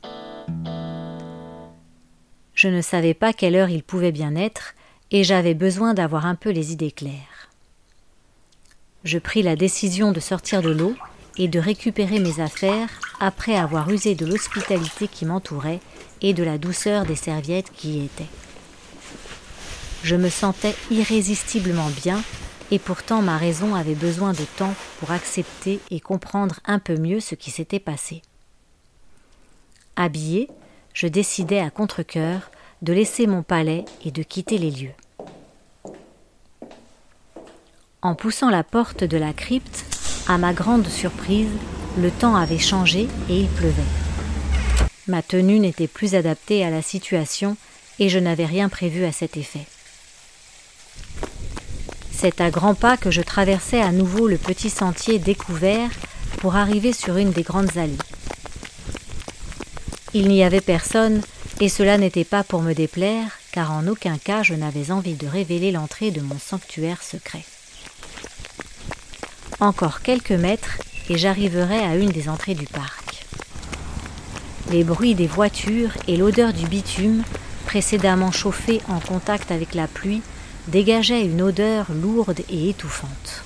[2.54, 4.74] Je ne savais pas quelle heure il pouvait bien être
[5.10, 7.50] et j'avais besoin d'avoir un peu les idées claires.
[9.02, 10.94] Je pris la décision de sortir de l'eau
[11.36, 12.88] et de récupérer mes affaires
[13.20, 15.80] après avoir usé de l'hospitalité qui m'entourait
[16.22, 18.30] et de la douceur des serviettes qui y étaient.
[20.02, 22.22] Je me sentais irrésistiblement bien
[22.70, 27.20] et pourtant ma raison avait besoin de temps pour accepter et comprendre un peu mieux
[27.20, 28.22] ce qui s'était passé.
[29.96, 30.48] Habillé,
[30.92, 32.50] je décidai à contre-coeur
[32.82, 34.94] de laisser mon palais et de quitter les lieux.
[38.02, 39.84] En poussant la porte de la crypte,
[40.28, 41.50] à ma grande surprise,
[41.98, 43.82] le temps avait changé et il pleuvait.
[45.06, 47.56] Ma tenue n'était plus adaptée à la situation
[47.98, 49.66] et je n'avais rien prévu à cet effet.
[52.16, 55.90] C'est à grands pas que je traversais à nouveau le petit sentier découvert
[56.38, 57.98] pour arriver sur une des grandes allées.
[60.14, 61.20] Il n'y avait personne,
[61.60, 65.26] et cela n'était pas pour me déplaire, car en aucun cas je n'avais envie de
[65.26, 67.44] révéler l'entrée de mon sanctuaire secret.
[69.60, 70.78] Encore quelques mètres
[71.10, 73.26] et j'arriverai à une des entrées du parc.
[74.70, 77.22] Les bruits des voitures et l'odeur du bitume,
[77.66, 80.22] précédemment chauffé en contact avec la pluie,
[80.68, 83.44] dégageaient une odeur lourde et étouffante.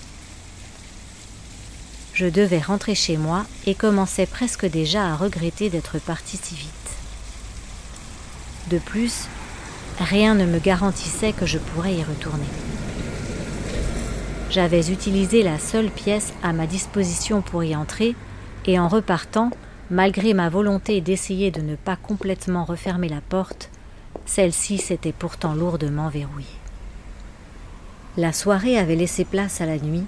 [2.15, 6.73] Je devais rentrer chez moi et commençais presque déjà à regretter d'être parti si vite.
[8.71, 9.29] De plus,
[9.99, 12.45] rien ne me garantissait que je pourrais y retourner.
[14.51, 18.15] J'avais utilisé la seule pièce à ma disposition pour y entrer,
[18.67, 19.51] et en repartant,
[19.91, 23.71] malgré ma volonté d'essayer de ne pas complètement refermer la porte,
[24.27, 26.58] celle-ci s'était pourtant lourdement verrouillée.
[28.19, 30.03] La soirée avait laissé place à la nuit.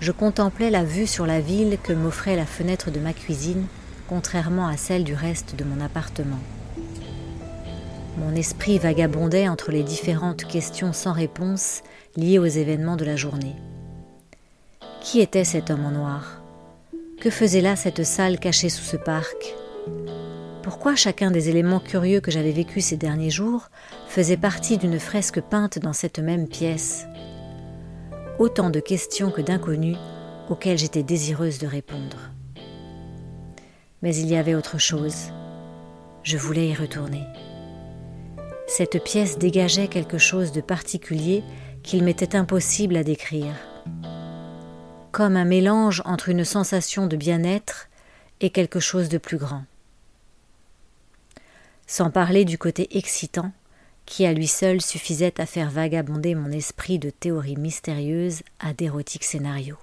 [0.00, 3.66] Je contemplais la vue sur la ville que m'offrait la fenêtre de ma cuisine,
[4.08, 6.38] contrairement à celle du reste de mon appartement.
[8.16, 11.82] Mon esprit vagabondait entre les différentes questions sans réponse
[12.16, 13.56] liées aux événements de la journée.
[15.02, 16.42] Qui était cet homme en noir?
[17.20, 19.54] Que faisait là cette salle cachée sous ce parc?
[20.62, 23.68] Pourquoi chacun des éléments curieux que j'avais vécus ces derniers jours
[24.08, 27.04] faisait partie d'une fresque peinte dans cette même pièce?
[28.42, 29.96] Autant de questions que d'inconnus
[30.50, 32.32] auxquelles j'étais désireuse de répondre.
[34.02, 35.30] Mais il y avait autre chose.
[36.24, 37.22] Je voulais y retourner.
[38.66, 41.44] Cette pièce dégageait quelque chose de particulier
[41.84, 43.54] qu'il m'était impossible à décrire
[45.12, 47.90] comme un mélange entre une sensation de bien-être
[48.40, 49.62] et quelque chose de plus grand.
[51.86, 53.52] Sans parler du côté excitant
[54.06, 59.24] qui à lui seul suffisait à faire vagabonder mon esprit de théories mystérieuses à d'érotiques
[59.24, 59.78] scénarios.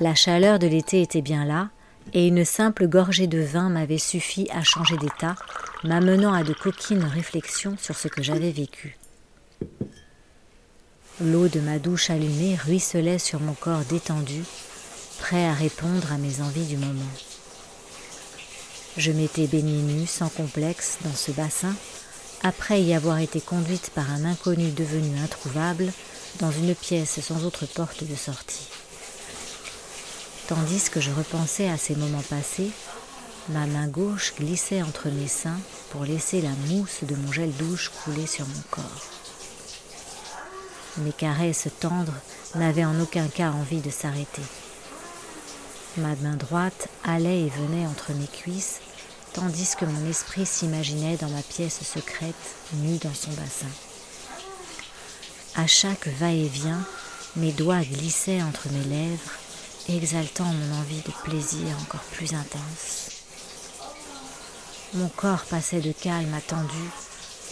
[0.00, 1.70] La chaleur de l'été était bien là,
[2.12, 5.36] et une simple gorgée de vin m'avait suffi à changer d'état,
[5.84, 8.98] m'amenant à de coquines réflexions sur ce que j'avais vécu.
[11.20, 14.42] L'eau de ma douche allumée ruisselait sur mon corps détendu,
[15.20, 17.12] prêt à répondre à mes envies du moment.
[18.98, 21.74] Je m'étais baignée nue sans complexe dans ce bassin,
[22.42, 25.90] après y avoir été conduite par un inconnu devenu introuvable
[26.40, 28.68] dans une pièce sans autre porte de sortie.
[30.46, 32.70] Tandis que je repensais à ces moments passés,
[33.48, 37.90] ma main gauche glissait entre mes seins pour laisser la mousse de mon gel douche
[38.04, 39.06] couler sur mon corps.
[40.98, 42.12] Mes caresses tendres
[42.54, 44.42] n'avaient en aucun cas envie de s'arrêter.
[45.98, 48.80] Ma main droite allait et venait entre mes cuisses,
[49.32, 52.34] tandis que mon esprit s'imaginait dans ma pièce secrète,
[52.74, 53.66] nue dans son bassin.
[55.54, 56.84] À chaque va-et-vient,
[57.36, 59.32] mes doigts glissaient entre mes lèvres,
[59.88, 63.10] exaltant mon envie de plaisir encore plus intense.
[64.94, 66.90] Mon corps passait de calme à tendu,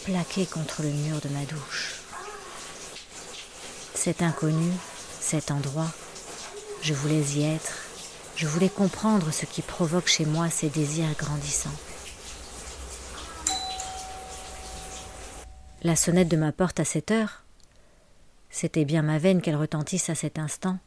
[0.04, 2.00] plaqué contre le mur de ma douche
[4.00, 4.72] cet inconnu,
[5.20, 5.90] cet endroit.
[6.80, 7.74] Je voulais y être,
[8.40, 11.76] je voulais comprendre ce qui provoque chez moi ces désirs grandissants.
[15.82, 17.44] La sonnette de ma porte à cette heure
[18.48, 20.78] C'était bien ma veine qu'elle retentisse à cet instant.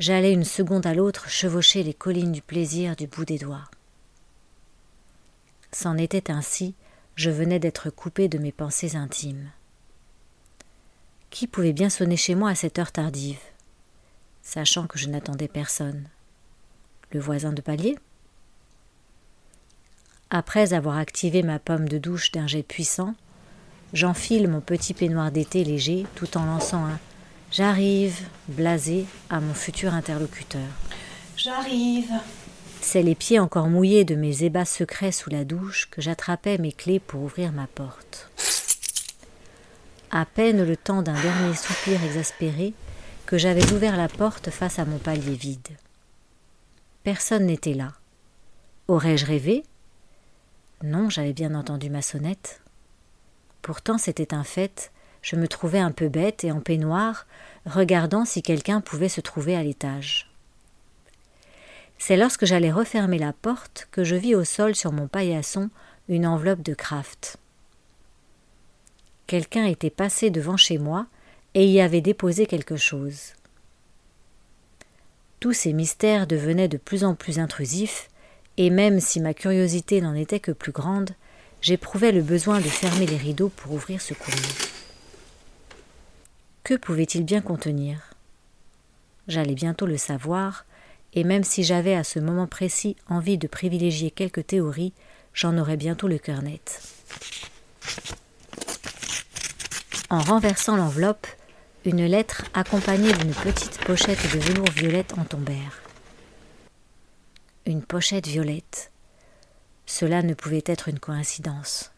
[0.00, 3.70] J'allais une seconde à l'autre chevaucher les collines du plaisir du bout des doigts.
[5.70, 6.74] C'en était ainsi,
[7.14, 9.52] je venais d'être coupé de mes pensées intimes.
[11.30, 13.38] Qui pouvait bien sonner chez moi à cette heure tardive,
[14.42, 16.08] sachant que je n'attendais personne?
[17.16, 17.96] Le voisin de palier
[20.28, 23.14] Après avoir activé ma pomme de douche d'un jet puissant,
[23.94, 26.98] j'enfile mon petit peignoir d'été léger tout en lançant un
[27.50, 30.68] J'arrive, blasé, à mon futur interlocuteur.
[31.38, 32.12] J'arrive.
[32.82, 36.72] C'est les pieds encore mouillés de mes ébats secrets sous la douche que j'attrapais mes
[36.72, 38.30] clés pour ouvrir ma porte
[40.10, 42.74] à peine le temps d'un dernier soupir exaspéré,
[43.24, 45.76] que j'avais ouvert la porte face à mon palier vide.
[47.06, 47.92] Personne n'était là.
[48.88, 49.62] Aurais-je rêvé?
[50.82, 52.60] Non, j'avais bien entendu ma sonnette.
[53.62, 54.90] Pourtant c'était un fait,
[55.22, 57.28] je me trouvais un peu bête et en peignoir,
[57.64, 60.32] regardant si quelqu'un pouvait se trouver à l'étage.
[61.96, 65.70] C'est lorsque j'allais refermer la porte que je vis au sol sur mon paillasson
[66.08, 67.36] une enveloppe de craft.
[69.28, 71.06] Quelqu'un était passé devant chez moi
[71.54, 73.34] et y avait déposé quelque chose.
[75.46, 78.08] Tous ces mystères devenaient de plus en plus intrusifs,
[78.56, 81.10] et même si ma curiosité n'en était que plus grande,
[81.62, 84.42] j'éprouvais le besoin de fermer les rideaux pour ouvrir ce courrier.
[86.64, 88.16] Que pouvait-il bien contenir?
[89.28, 90.64] J'allais bientôt le savoir,
[91.14, 94.94] et même si j'avais à ce moment précis envie de privilégier quelques théories,
[95.32, 96.82] j'en aurais bientôt le cœur net.
[100.10, 101.28] En renversant l'enveloppe,
[101.86, 105.80] une lettre accompagnée d'une petite pochette de velours violette en tombèrent.
[107.64, 108.90] Une pochette violette.
[109.86, 111.92] Cela ne pouvait être une coïncidence.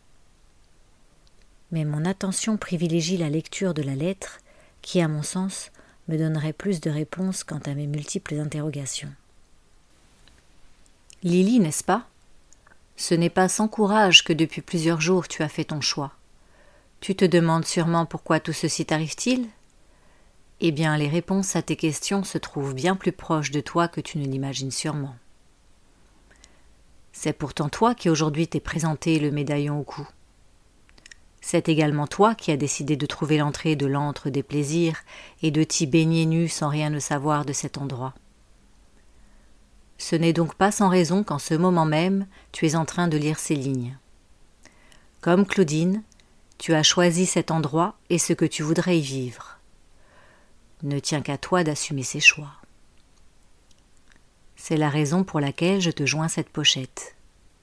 [1.72, 4.40] Mais mon attention privilégie la lecture de la lettre,
[4.82, 5.70] qui, à mon sens,
[6.08, 9.12] me donnerait plus de réponses quant à mes multiples interrogations.
[11.22, 12.06] Lily, n'est-ce pas?
[12.96, 16.12] Ce n'est pas sans courage que depuis plusieurs jours tu as fait ton choix.
[17.00, 19.48] Tu te demandes sûrement pourquoi tout ceci t'arrive-t-il?
[20.60, 24.00] Eh bien, les réponses à tes questions se trouvent bien plus proches de toi que
[24.00, 25.14] tu ne l'imagines sûrement.
[27.12, 30.06] C'est pourtant toi qui aujourd'hui t'es présenté le médaillon au cou.
[31.40, 35.02] C'est également toi qui as décidé de trouver l'entrée de l'antre des plaisirs
[35.42, 38.14] et de t'y baigner nu sans rien ne savoir de cet endroit.
[39.96, 43.16] Ce n'est donc pas sans raison qu'en ce moment même tu es en train de
[43.16, 43.96] lire ces lignes.
[45.20, 46.02] Comme Claudine,
[46.58, 49.57] tu as choisi cet endroit et ce que tu voudrais y vivre.
[50.82, 52.52] Ne tient qu'à toi d'assumer ces choix.
[54.56, 57.14] C'est la raison pour laquelle je te joins cette pochette.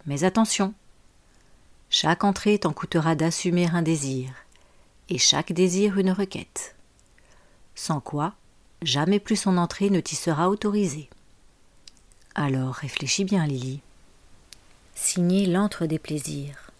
[0.05, 0.73] Mais attention,
[1.89, 4.31] chaque entrée t'en coûtera d'assumer un désir,
[5.09, 6.75] et chaque désir une requête.
[7.75, 8.33] Sans quoi,
[8.81, 11.09] jamais plus son entrée ne t'y sera autorisée.
[12.33, 13.81] Alors réfléchis bien, Lily.
[14.93, 16.71] Signé l'antre des plaisirs.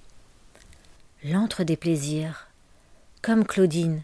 [1.24, 2.48] L'antre des plaisirs.
[3.22, 4.04] Comme Claudine,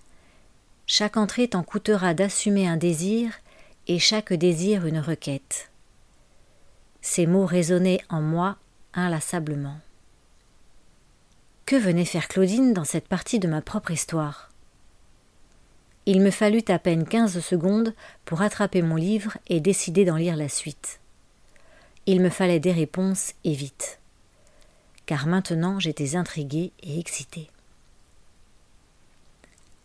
[0.93, 3.31] chaque entrée t'en coûtera d'assumer un désir
[3.87, 5.71] et chaque désir une requête.
[6.99, 8.57] Ces mots résonnaient en moi
[8.93, 9.79] inlassablement.
[11.65, 14.49] Que venait faire Claudine dans cette partie de ma propre histoire?
[16.07, 17.93] Il me fallut à peine quinze secondes
[18.25, 20.99] pour attraper mon livre et décider d'en lire la suite.
[22.05, 24.01] Il me fallait des réponses et vite.
[25.05, 27.49] Car maintenant j'étais intriguée et excitée.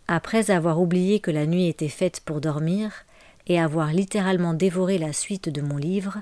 [0.08, 3.04] Après avoir oublié que la nuit était faite pour dormir,
[3.46, 6.20] et avoir littéralement dévoré la suite de mon livre,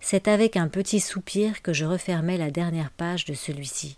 [0.00, 3.96] c'est avec un petit soupir que je refermais la dernière page de celui-ci.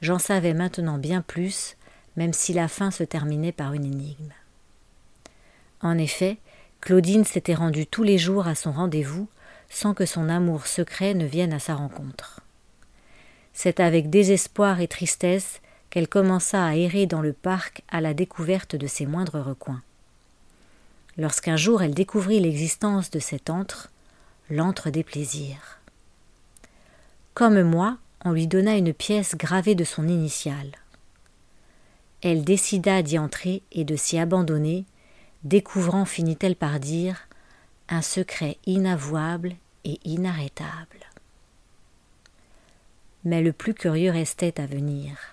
[0.00, 1.76] J'en savais maintenant bien plus,
[2.16, 4.32] même si la fin se terminait par une énigme.
[5.80, 6.38] En effet,
[6.80, 9.28] Claudine s'était rendue tous les jours à son rendez-vous
[9.70, 12.40] sans que son amour secret ne vienne à sa rencontre.
[13.54, 15.60] C'est avec désespoir et tristesse
[15.92, 19.82] qu'elle commença à errer dans le parc à la découverte de ses moindres recoins.
[21.18, 23.90] Lorsqu'un jour elle découvrit l'existence de cet antre,
[24.48, 25.80] l'antre des plaisirs.
[27.34, 30.72] Comme moi, on lui donna une pièce gravée de son initiale.
[32.22, 34.86] Elle décida d'y entrer et de s'y abandonner,
[35.44, 37.28] découvrant, finit-elle par dire,
[37.90, 41.04] un secret inavouable et inarrêtable.
[43.26, 45.31] Mais le plus curieux restait à venir.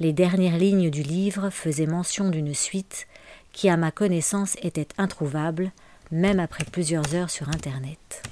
[0.00, 3.06] Les dernières lignes du livre faisaient mention d'une suite
[3.52, 5.70] qui, à ma connaissance, était introuvable,
[6.10, 8.22] même après plusieurs heures sur Internet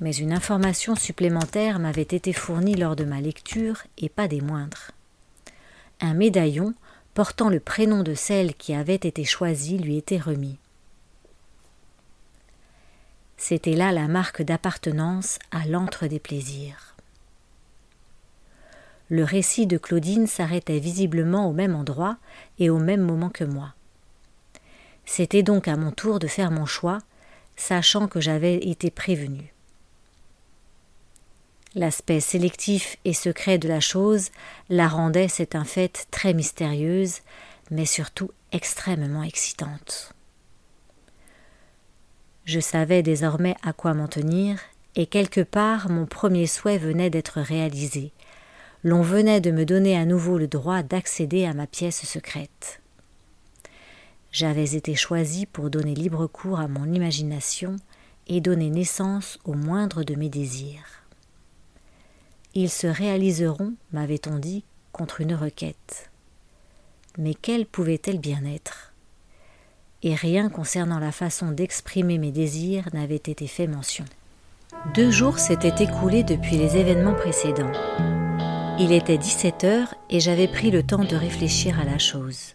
[0.00, 4.92] mais une information supplémentaire m'avait été fournie lors de ma lecture, et pas des moindres.
[6.00, 6.74] Un médaillon
[7.14, 10.58] portant le prénom de celle qui avait été choisie lui était remis.
[13.36, 16.87] C'était là la marque d'appartenance à l'antre des plaisirs.
[19.08, 22.18] Le récit de Claudine s'arrêtait visiblement au même endroit
[22.58, 23.74] et au même moment que moi.
[25.06, 26.98] C'était donc à mon tour de faire mon choix,
[27.56, 29.52] sachant que j'avais été prévenu.
[31.74, 34.30] L'aspect sélectif et secret de la chose
[34.68, 37.20] la rendait, c'est un fait, très mystérieuse,
[37.70, 40.12] mais surtout extrêmement excitante.
[42.44, 44.58] Je savais désormais à quoi m'en tenir,
[44.96, 48.12] et quelque part mon premier souhait venait d'être réalisé.
[48.84, 52.80] L'on venait de me donner à nouveau le droit d'accéder à ma pièce secrète.
[54.30, 57.76] J'avais été choisi pour donner libre cours à mon imagination
[58.28, 61.02] et donner naissance au moindre de mes désirs.
[62.54, 66.10] Ils se réaliseront, m'avait-on dit, contre une requête.
[67.16, 68.92] Mais quelle pouvait-elle bien être?
[70.02, 74.04] Et rien concernant la façon d'exprimer mes désirs n'avait été fait mention.
[74.94, 77.72] Deux jours s'étaient écoulés depuis les événements précédents.
[78.80, 82.54] Il était 17 heures et j'avais pris le temps de réfléchir à la chose.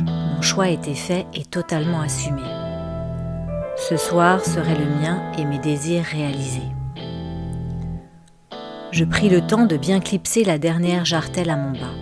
[0.00, 2.42] Mon choix était fait et totalement assumé.
[3.76, 6.70] Ce soir serait le mien et mes désirs réalisés
[8.92, 11.94] je pris le temps de bien clipser la dernière jartelle à mon bas.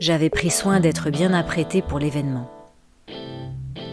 [0.00, 2.50] J'avais pris soin d'être bien apprêté pour l'événement.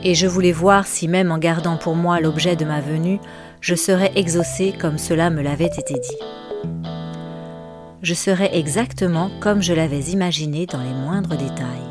[0.04, 3.20] Et je voulais voir si même en gardant pour moi l'objet de ma venue,
[3.60, 6.39] je serais exaucé comme cela me l'avait été dit.
[8.02, 11.90] Je serais exactement comme je l'avais imaginé dans les moindres détails.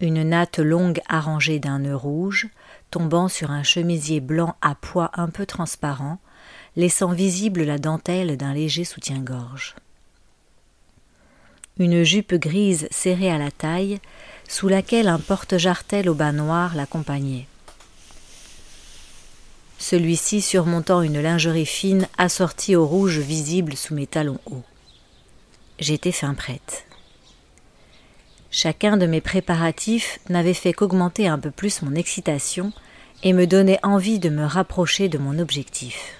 [0.00, 2.48] Une natte longue arrangée d'un nœud rouge,
[2.90, 6.18] tombant sur un chemisier blanc à pois un peu transparent,
[6.76, 9.76] laissant visible la dentelle d'un léger soutien-gorge.
[11.78, 14.00] Une jupe grise serrée à la taille,
[14.48, 17.46] sous laquelle un porte-jartel au bas noir l'accompagnait.
[19.78, 24.64] Celui-ci surmontant une lingerie fine assortie au rouge visible sous mes talons hauts.
[25.80, 26.84] J'étais fin prête.
[28.50, 32.74] Chacun de mes préparatifs n'avait fait qu'augmenter un peu plus mon excitation
[33.22, 36.16] et me donnait envie de me rapprocher de mon objectif.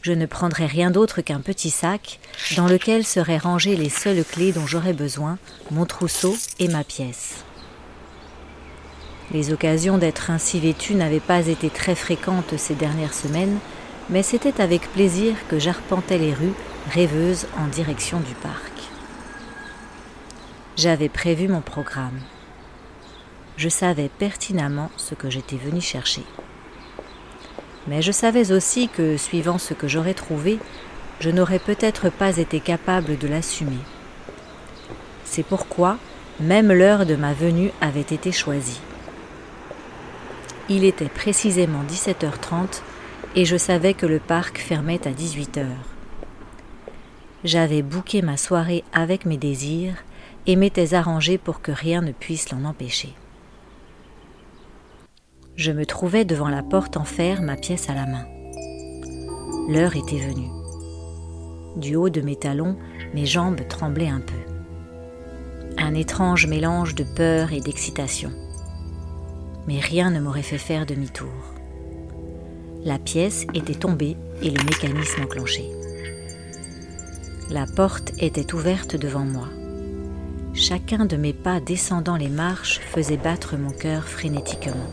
[0.00, 2.18] Je ne prendrais rien d'autre qu'un petit sac
[2.56, 5.38] dans lequel seraient rangées les seules clés dont j'aurais besoin,
[5.70, 7.44] mon trousseau et ma pièce.
[9.30, 13.58] Les occasions d'être ainsi vêtue n'avaient pas été très fréquentes ces dernières semaines,
[14.10, 16.54] mais c'était avec plaisir que j'arpentais les rues,
[16.90, 18.72] rêveuses en direction du parc.
[20.76, 22.18] J'avais prévu mon programme.
[23.56, 26.24] Je savais pertinemment ce que j'étais venu chercher.
[27.86, 30.58] Mais je savais aussi que, suivant ce que j'aurais trouvé,
[31.20, 33.78] je n'aurais peut-être pas été capable de l'assumer.
[35.24, 35.98] C'est pourquoi
[36.40, 38.80] même l'heure de ma venue avait été choisie.
[40.68, 42.82] Il était précisément 17h30
[43.36, 45.66] et je savais que le parc fermait à 18h.
[47.44, 49.96] J'avais bouqué ma soirée avec mes désirs
[50.46, 53.14] et m'étais arrangé pour que rien ne puisse l'en empêcher.
[55.56, 58.26] Je me trouvais devant la porte en fer, ma pièce à la main.
[59.68, 60.50] L'heure était venue.
[61.76, 62.76] Du haut de mes talons,
[63.12, 65.78] mes jambes tremblaient un peu.
[65.78, 68.30] Un étrange mélange de peur et d'excitation.
[69.66, 71.32] Mais rien ne m'aurait fait faire demi-tour.
[72.84, 75.81] La pièce était tombée et le mécanisme enclenché.
[77.52, 79.46] La porte était ouverte devant moi.
[80.54, 84.88] Chacun de mes pas descendant les marches faisait battre mon cœur frénétiquement.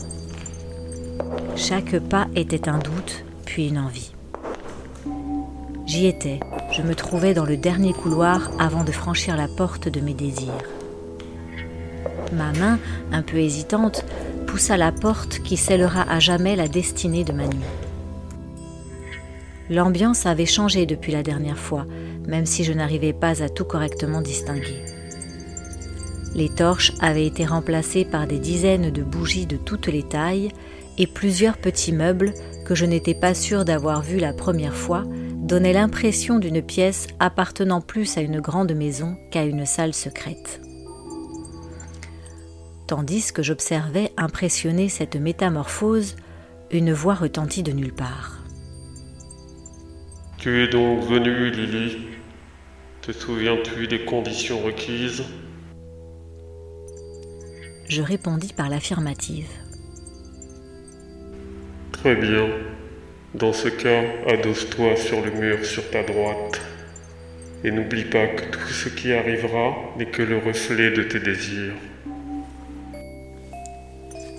[1.56, 4.12] Chaque pas était un doute, puis une envie.
[5.86, 6.38] J'y étais,
[6.70, 10.52] je me trouvais dans le dernier couloir avant de franchir la porte de mes désirs.
[12.34, 12.78] Ma main,
[13.10, 14.04] un peu hésitante,
[14.46, 17.64] poussa la porte qui scellera à jamais la destinée de ma nuit.
[19.70, 21.86] L'ambiance avait changé depuis la dernière fois,
[22.30, 24.84] même si je n'arrivais pas à tout correctement distinguer.
[26.34, 30.52] Les torches avaient été remplacées par des dizaines de bougies de toutes les tailles
[30.96, 32.32] et plusieurs petits meubles
[32.64, 35.04] que je n'étais pas sûre d'avoir vus la première fois
[35.42, 40.60] donnaient l'impression d'une pièce appartenant plus à une grande maison qu'à une salle secrète.
[42.86, 46.14] Tandis que j'observais impressionner cette métamorphose,
[46.70, 48.38] une voix retentit de nulle part.
[50.38, 52.19] Tu es donc venue, Lily?
[53.02, 55.22] Te souviens-tu des conditions requises
[57.88, 59.48] Je répondis par l'affirmative.
[61.92, 62.48] Très bien.
[63.34, 66.60] Dans ce cas, adosse-toi sur le mur sur ta droite.
[67.64, 71.72] Et n'oublie pas que tout ce qui arrivera n'est que le reflet de tes désirs.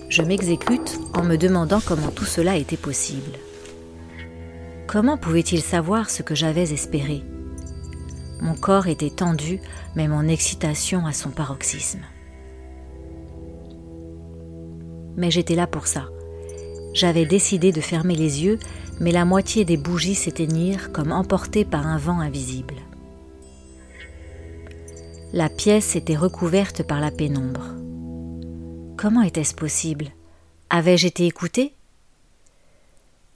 [0.10, 3.40] Je m'exécute en me demandant comment tout cela était possible.
[4.86, 7.24] Comment pouvait-il savoir ce que j'avais espéré?
[8.42, 9.62] Mon corps était tendu,
[9.96, 12.02] mais mon excitation à son paroxysme.
[15.16, 16.08] Mais j'étais là pour ça
[16.94, 18.60] j'avais décidé de fermer les yeux,
[19.00, 22.76] mais la moitié des bougies s'éteignirent comme emportées par un vent invisible.
[25.34, 27.76] La pièce était recouverte par la pénombre.
[28.98, 30.08] Comment était-ce possible?
[30.70, 31.74] Avais-je été écoutée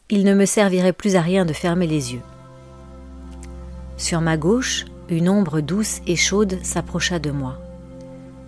[0.09, 2.21] Il ne me servirait plus à rien de fermer les yeux.
[3.97, 7.57] Sur ma gauche, une ombre douce et chaude s'approcha de moi.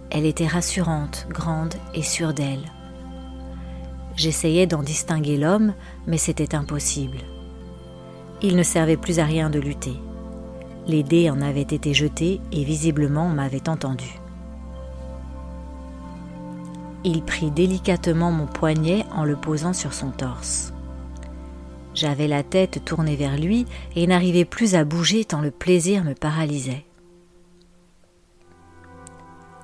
[0.10, 2.72] Elle était rassurante, grande et sûre d'elle.
[4.16, 5.74] J'essayais d'en distinguer l'homme,
[6.08, 7.20] mais c'était impossible.
[8.42, 9.96] Il ne servait plus à rien de lutter.
[10.88, 14.20] Les dés en avaient été jetés et visiblement on m'avait entendu.
[17.04, 20.74] Il prit délicatement mon poignet en le posant sur son torse.
[21.98, 26.14] J'avais la tête tournée vers lui et n'arrivais plus à bouger tant le plaisir me
[26.14, 26.86] paralysait.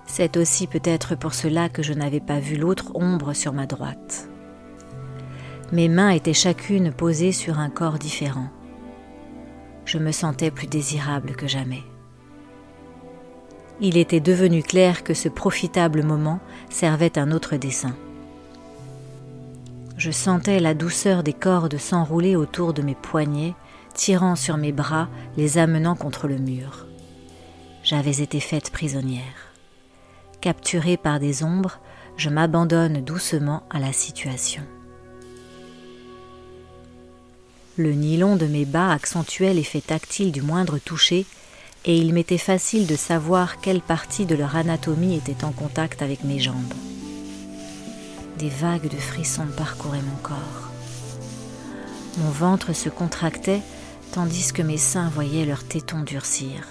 [0.08, 4.30] C'est aussi peut-être pour cela que je n'avais pas vu l'autre ombre sur ma droite.
[5.72, 8.50] Mes mains étaient chacune posées sur un corps différent.
[9.86, 11.84] Je me sentais plus désirable que jamais.
[13.80, 16.40] Il était devenu clair que ce profitable moment
[16.72, 17.96] servait un autre dessein.
[19.98, 23.54] Je sentais la douceur des cordes s'enrouler autour de mes poignets,
[23.94, 26.88] tirant sur mes bras, les amenant contre le mur.
[27.84, 29.54] J'avais été faite prisonnière.
[30.42, 31.80] Capturée par des ombres,
[32.18, 34.64] je m'abandonne doucement à la situation.
[37.78, 41.26] Le nylon de mes bas accentuait l'effet tactile du moindre toucher,
[41.86, 46.24] et il m'était facile de savoir quelle partie de leur anatomie était en contact avec
[46.24, 46.74] mes jambes.
[48.38, 50.72] Des vagues de frissons parcouraient mon corps.
[52.18, 53.62] Mon ventre se contractait
[54.12, 56.68] tandis que mes seins voyaient leurs tétons durcir.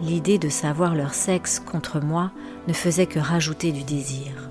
[0.00, 2.30] L'idée de savoir leur sexe contre moi
[2.68, 4.50] ne faisait que rajouter du désir.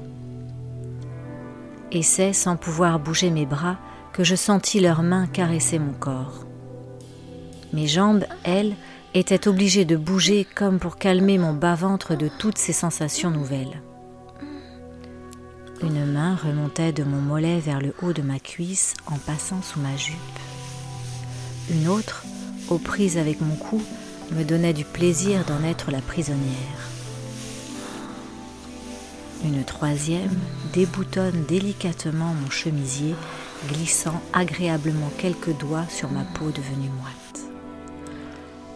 [1.94, 3.78] Et c'est sans pouvoir bouger mes bras
[4.12, 6.46] que je sentis leurs mains caresser mon corps.
[7.72, 8.76] Mes jambes, elles,
[9.14, 13.82] étaient obligées de bouger comme pour calmer mon bas-ventre de toutes ces sensations nouvelles.
[15.84, 19.80] Une main remontait de mon mollet vers le haut de ma cuisse en passant sous
[19.80, 20.18] ma jupe.
[21.70, 22.24] Une autre,
[22.70, 23.82] aux prises avec mon cou,
[24.32, 26.90] me donnait du plaisir d'en être la prisonnière.
[29.46, 30.36] Une troisième
[30.74, 33.14] déboutonne délicatement mon chemisier,
[33.68, 37.52] glissant agréablement quelques doigts sur ma peau devenue moite.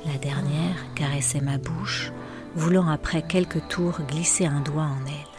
[0.06, 2.12] La dernière caressait ma bouche,
[2.56, 5.31] voulant après quelques tours glisser un doigt en elle.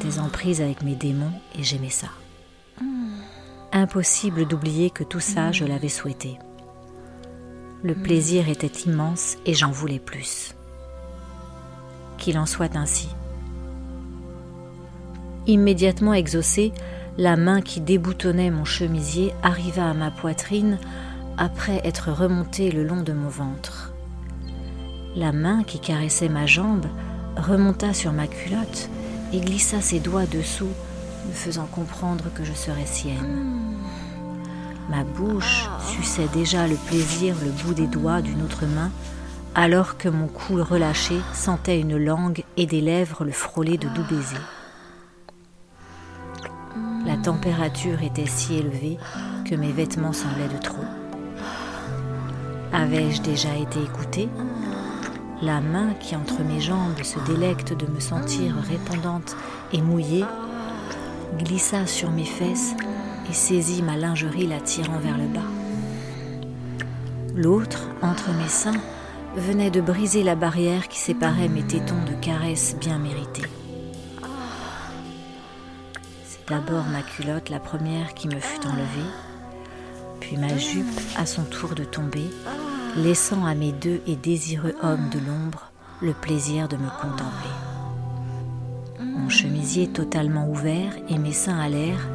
[0.00, 2.06] J'étais en prise avec mes démons et j'aimais ça.
[3.72, 6.38] Impossible d'oublier que tout ça, je l'avais souhaité.
[7.82, 10.54] Le plaisir était immense et j'en voulais plus.
[12.16, 13.08] Qu'il en soit ainsi.
[15.48, 16.72] Immédiatement exaucée,
[17.16, 20.78] la main qui déboutonnait mon chemisier arriva à ma poitrine
[21.38, 23.92] après être remontée le long de mon ventre.
[25.16, 26.86] La main qui caressait ma jambe
[27.36, 28.90] remonta sur ma culotte
[29.32, 30.72] et glissa ses doigts dessous,
[31.26, 33.74] me faisant comprendre que je serais sienne.
[34.88, 38.90] Ma bouche suçait déjà le plaisir le bout des doigts d'une autre main,
[39.54, 44.04] alors que mon cou relâché sentait une langue et des lèvres le frôler de doux
[44.08, 44.38] baisers.
[47.06, 48.98] La température était si élevée
[49.44, 50.84] que mes vêtements semblaient de trop.
[52.72, 54.28] Avais-je déjà été écoutée?
[55.40, 59.36] La main qui entre mes jambes se délecte de me sentir répondante
[59.72, 60.24] et mouillée
[61.38, 62.74] glissa sur mes fesses
[63.30, 65.40] et saisit ma lingerie la tirant vers le bas.
[67.36, 68.80] L'autre, entre mes seins,
[69.36, 73.48] venait de briser la barrière qui séparait mes tétons de caresses bien méritées.
[76.24, 79.10] C'est d'abord ma culotte, la première, qui me fut enlevée,
[80.18, 82.28] puis ma jupe à son tour de tomber,
[82.96, 85.70] laissant à mes deux et désireux hommes de l'ombre
[86.00, 87.50] le plaisir de me contempler.
[89.00, 92.08] Mon chemisier totalement ouvert et mes seins à l'air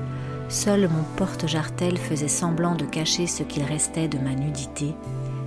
[0.50, 4.94] Seul mon porte-jartel faisait semblant de cacher ce qu'il restait de ma nudité,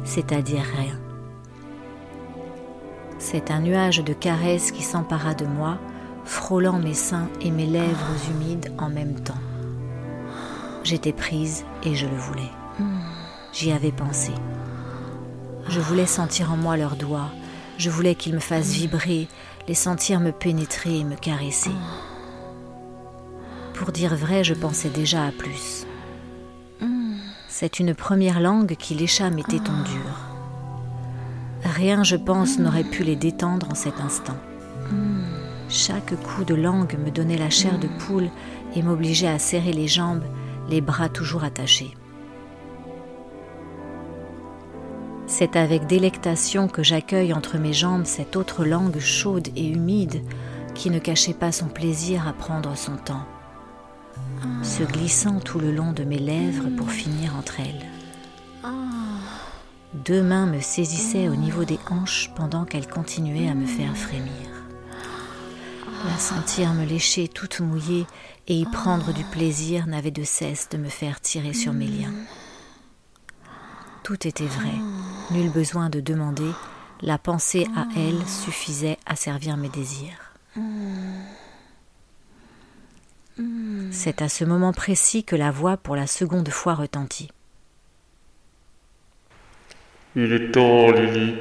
[0.04, 0.98] c'est-à-dire rien.
[3.18, 5.78] C'est un nuage de caresses qui s'empara de moi,
[6.24, 9.34] frôlant mes seins et mes lèvres humides en même temps.
[10.82, 12.50] J'étais prise et je le voulais.
[13.52, 14.32] J'y avais pensé.
[15.68, 17.30] Je voulais sentir en moi leurs doigts,
[17.78, 19.28] je voulais qu'ils me fassent vibrer,
[19.68, 21.72] les sentir me pénétrer et me caresser.
[23.74, 25.86] Pour dire vrai, je pensais déjà à plus.
[27.48, 30.20] C'est une première langue qui lécha mes tétons durs.
[31.64, 34.36] Rien, je pense, n'aurait pu les détendre en cet instant.
[35.68, 38.28] Chaque coup de langue me donnait la chair de poule
[38.74, 40.22] et m'obligeait à serrer les jambes,
[40.68, 41.96] les bras toujours attachés.
[45.26, 50.22] C'est avec délectation que j'accueille entre mes jambes cette autre langue chaude et humide
[50.74, 53.26] qui ne cachait pas son plaisir à prendre son temps
[54.62, 57.86] se glissant tout le long de mes lèvres pour finir entre elles.
[59.94, 64.30] Deux mains me saisissaient au niveau des hanches pendant qu'elles continuaient à me faire frémir.
[66.04, 68.06] La sentir me lécher toute mouillée
[68.46, 72.12] et y prendre du plaisir n'avait de cesse de me faire tirer sur mes liens.
[74.02, 74.74] Tout était vrai,
[75.30, 76.50] nul besoin de demander,
[77.02, 80.32] la pensée à elle suffisait à servir mes désirs.
[83.90, 87.30] C'est à ce moment précis que la voix pour la seconde fois retentit.
[90.14, 91.34] Il est temps, Lily.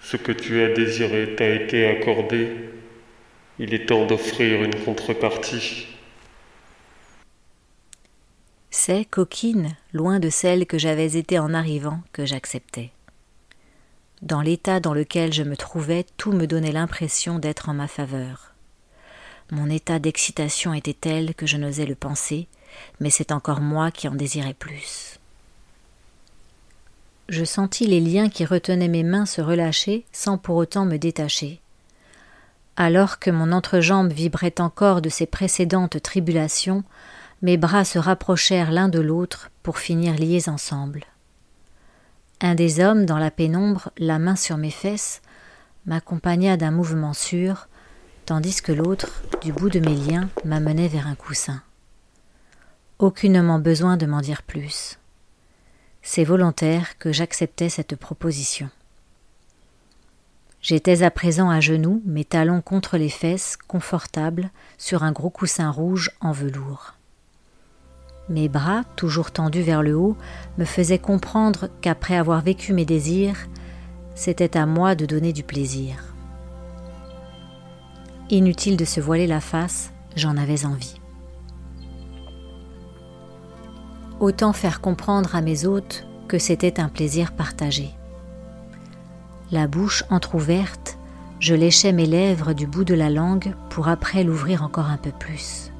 [0.00, 2.70] Ce que tu as désiré t'a été accordé.
[3.58, 5.86] Il est temps d'offrir une contrepartie.
[8.70, 12.90] C'est, coquine, loin de celle que j'avais été en arrivant, que j'acceptais.
[14.22, 18.54] Dans l'état dans lequel je me trouvais, tout me donnait l'impression d'être en ma faveur.
[19.50, 22.46] Mon état d'excitation était tel que je n'osais le penser,
[23.00, 25.18] mais c'est encore moi qui en désirais plus.
[27.28, 31.60] Je sentis les liens qui retenaient mes mains se relâcher sans pour autant me détacher.
[32.76, 36.84] Alors que mon entrejambe vibrait encore de ses précédentes tribulations,
[37.42, 41.04] mes bras se rapprochèrent l'un de l'autre pour finir liés ensemble.
[42.44, 45.22] Un des hommes, dans la pénombre, la main sur mes fesses,
[45.86, 47.68] m'accompagna d'un mouvement sûr,
[48.26, 51.62] tandis que l'autre, du bout de mes liens, m'amenait vers un coussin.
[52.98, 54.98] Aucunement besoin de m'en dire plus.
[56.02, 58.70] C'est volontaire que j'acceptais cette proposition.
[60.62, 65.70] J'étais à présent à genoux, mes talons contre les fesses, confortables, sur un gros coussin
[65.70, 66.96] rouge en velours.
[68.32, 70.16] Mes bras, toujours tendus vers le haut,
[70.56, 73.36] me faisaient comprendre qu'après avoir vécu mes désirs,
[74.14, 76.14] c'était à moi de donner du plaisir.
[78.30, 80.94] Inutile de se voiler la face, j'en avais envie.
[84.18, 87.90] Autant faire comprendre à mes hôtes que c'était un plaisir partagé.
[89.50, 90.96] La bouche entr'ouverte,
[91.38, 95.10] je léchais mes lèvres du bout de la langue pour après l'ouvrir encore un peu
[95.10, 95.71] plus.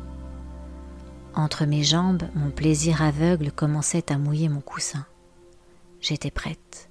[1.35, 5.07] Entre mes jambes, mon plaisir aveugle commençait à mouiller mon coussin.
[6.01, 6.91] J'étais prête.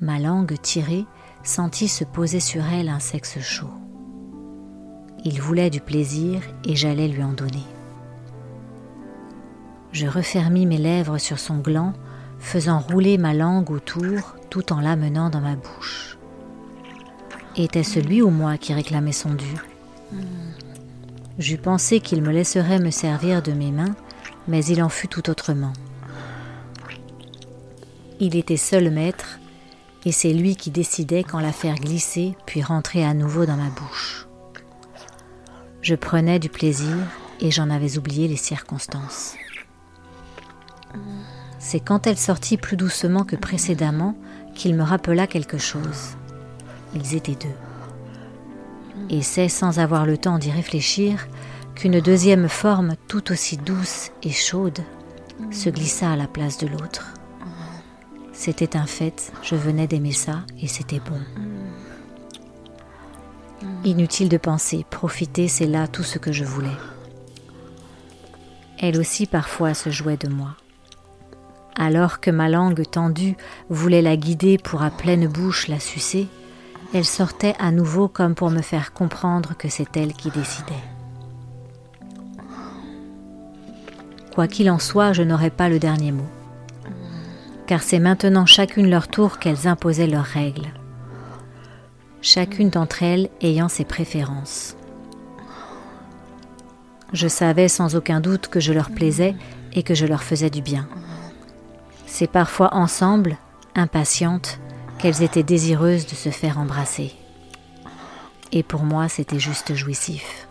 [0.00, 1.06] Ma langue tirée
[1.44, 3.70] sentit se poser sur elle un sexe chaud.
[5.24, 7.64] Il voulait du plaisir et j'allais lui en donner.
[9.92, 11.92] Je refermis mes lèvres sur son gland
[12.40, 16.18] faisant rouler ma langue autour tout en l'amenant dans ma bouche.
[17.56, 19.54] Était-ce lui ou moi qui réclamait son dû?
[21.38, 23.96] J'eus pensé qu'il me laisserait me servir de mes mains,
[24.46, 25.72] mais il en fut tout autrement.
[28.20, 29.40] Il était seul maître,
[30.04, 33.70] et c'est lui qui décidait quand la faire glisser puis rentrer à nouveau dans ma
[33.70, 34.28] bouche.
[35.80, 36.96] Je prenais du plaisir
[37.40, 39.34] et j'en avais oublié les circonstances.
[41.58, 44.16] C'est quand elle sortit plus doucement que précédemment
[44.54, 46.16] qu'il me rappela quelque chose.
[46.94, 47.63] Ils étaient deux.
[49.10, 51.26] Et c'est sans avoir le temps d'y réfléchir
[51.74, 54.80] qu'une deuxième forme tout aussi douce et chaude
[55.50, 57.14] se glissa à la place de l'autre.
[58.32, 61.20] C'était un fait, je venais d'aimer ça et c'était bon.
[63.84, 66.68] Inutile de penser, profiter, c'est là tout ce que je voulais.
[68.78, 70.56] Elle aussi parfois se jouait de moi
[71.76, 73.36] alors que ma langue tendue
[73.68, 76.28] voulait la guider pour à pleine bouche la sucer,
[76.94, 80.72] elle sortait à nouveau comme pour me faire comprendre que c'est elle qui décidait.
[84.34, 86.26] Quoi qu'il en soit, je n'aurai pas le dernier mot,
[87.66, 90.72] car c'est maintenant chacune leur tour qu'elles imposaient leurs règles,
[92.20, 94.76] chacune d'entre elles ayant ses préférences.
[97.12, 99.36] Je savais sans aucun doute que je leur plaisais
[99.72, 100.88] et que je leur faisais du bien.
[102.06, 103.36] C'est parfois ensemble,
[103.76, 104.58] impatientes,
[105.04, 107.12] qu'elles étaient désireuses de se faire embrasser.
[108.52, 110.48] Et pour moi, c'était juste jouissif.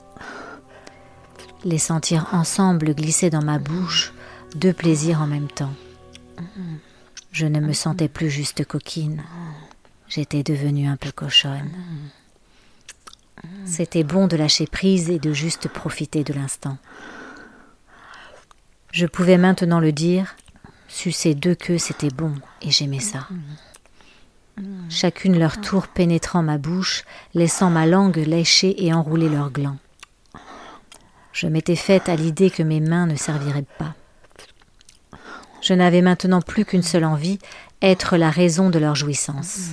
[1.64, 4.14] Les sentir ensemble glisser dans ma bouche,
[4.54, 5.74] deux plaisirs en même temps.
[7.32, 9.24] Je ne me sentais plus juste coquine,
[10.08, 11.72] j'étais devenue un peu cochonne.
[13.66, 16.78] C'était bon de lâcher prise et de juste profiter de l'instant.
[18.92, 20.36] Je pouvais maintenant le dire,
[20.90, 23.28] Sucer deux queues, c'était bon, et j'aimais ça.
[24.90, 29.78] Chacune leur tour pénétrant ma bouche, laissant ma langue lécher et enrouler leurs glands.
[31.32, 33.96] Je m'étais faite à l'idée que mes mains ne serviraient pas.
[35.62, 37.40] Je n'avais maintenant plus qu'une seule envie,
[37.82, 39.72] être la raison de leur jouissance.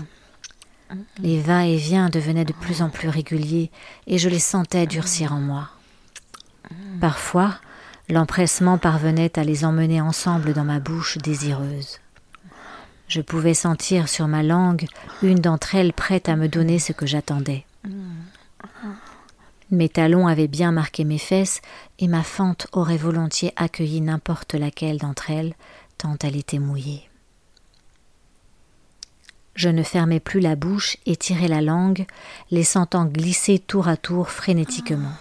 [1.18, 3.70] Les va-et-vient devenaient de plus en plus réguliers,
[4.06, 5.68] et je les sentais durcir en moi.
[7.00, 7.60] Parfois,
[8.10, 12.00] L'empressement parvenait à les emmener ensemble dans ma bouche désireuse.
[13.10, 14.86] Je pouvais sentir sur ma langue
[15.20, 17.66] une d'entre elles prête à me donner ce que j'attendais.
[19.72, 21.60] Mes talons avaient bien marqué mes fesses,
[21.98, 25.54] et ma fente aurait volontiers accueilli n'importe laquelle d'entre elles,
[25.98, 27.10] tant elle était mouillée.
[29.56, 32.06] Je ne fermais plus la bouche et tirais la langue,
[32.52, 35.16] les sentant glisser tour à tour frénétiquement.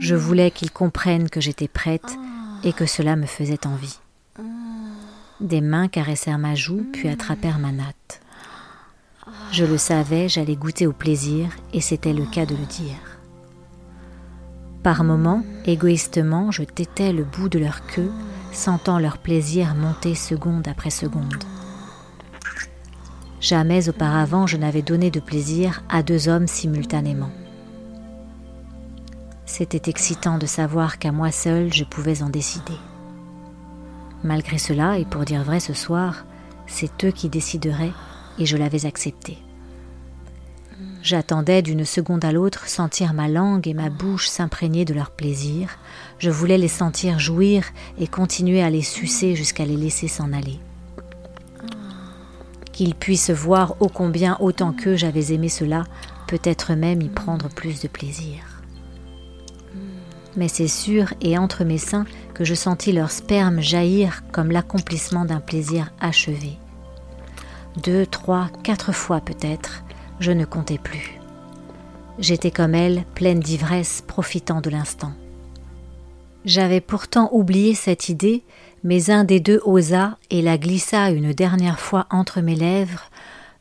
[0.00, 2.18] Je voulais qu'ils comprennent que j'étais prête
[2.64, 4.00] et que cela me faisait envie.
[5.40, 8.22] Des mains caressèrent ma joue puis attrapèrent ma natte.
[9.52, 13.18] Je le savais, j'allais goûter au plaisir et c'était le cas de le dire.
[14.82, 18.10] Par moments, égoïstement, je têtais le bout de leur queue,
[18.52, 21.44] sentant leur plaisir monter seconde après seconde.
[23.40, 27.30] Jamais auparavant je n'avais donné de plaisir à deux hommes simultanément.
[29.44, 32.78] C'était excitant de savoir qu'à moi seule je pouvais en décider.
[34.24, 36.24] Malgré cela, et pour dire vrai ce soir,
[36.66, 37.92] c'est eux qui décideraient,
[38.38, 39.38] et je l'avais accepté.
[41.02, 45.78] J'attendais d'une seconde à l'autre sentir ma langue et ma bouche s'imprégner de leur plaisir.
[46.18, 47.64] Je voulais les sentir jouir
[47.98, 50.58] et continuer à les sucer jusqu'à les laisser s'en aller.
[52.76, 55.84] qu'ils puissent voir ô combien autant qu'eux j'avais aimé cela,
[56.26, 58.40] peut-être même y prendre plus de plaisir.
[60.36, 62.04] Mais c'est sûr et entre mes seins
[62.36, 66.58] que je sentis leur sperme jaillir comme l'accomplissement d'un plaisir achevé.
[67.82, 69.84] Deux, trois, quatre fois peut-être,
[70.20, 71.18] je ne comptais plus.
[72.18, 75.14] J'étais comme elle, pleine d'ivresse, profitant de l'instant.
[76.44, 78.42] J'avais pourtant oublié cette idée,
[78.84, 83.10] mais un des deux osa et la glissa une dernière fois entre mes lèvres,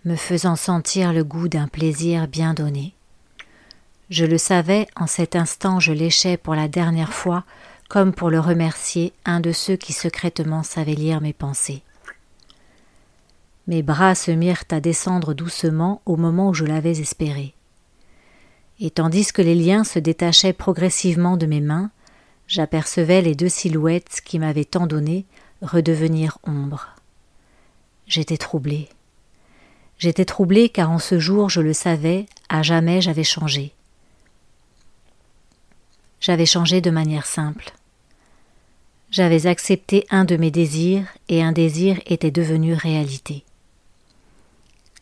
[0.04, 2.94] me faisant sentir le goût d'un plaisir bien donné.
[4.10, 7.46] Je le savais, en cet instant je léchais pour la dernière fois,
[7.88, 11.84] comme pour le remercier, un de ceux qui secrètement savaient lire mes pensées.
[13.68, 17.54] Mes bras se mirent à descendre doucement au moment où je l'avais espéré.
[18.80, 21.90] Et tandis que les liens se détachaient progressivement de mes mains,
[22.48, 25.26] j'apercevais les deux silhouettes qui m'avaient tant donné
[25.62, 26.96] redevenir ombre.
[28.08, 28.90] J'étais troublé.
[29.98, 33.74] J'étais troublé car en ce jour, je le savais, à jamais j'avais changé.
[36.20, 37.74] J'avais changé de manière simple.
[39.16, 43.46] J'avais accepté un de mes désirs et un désir était devenu réalité.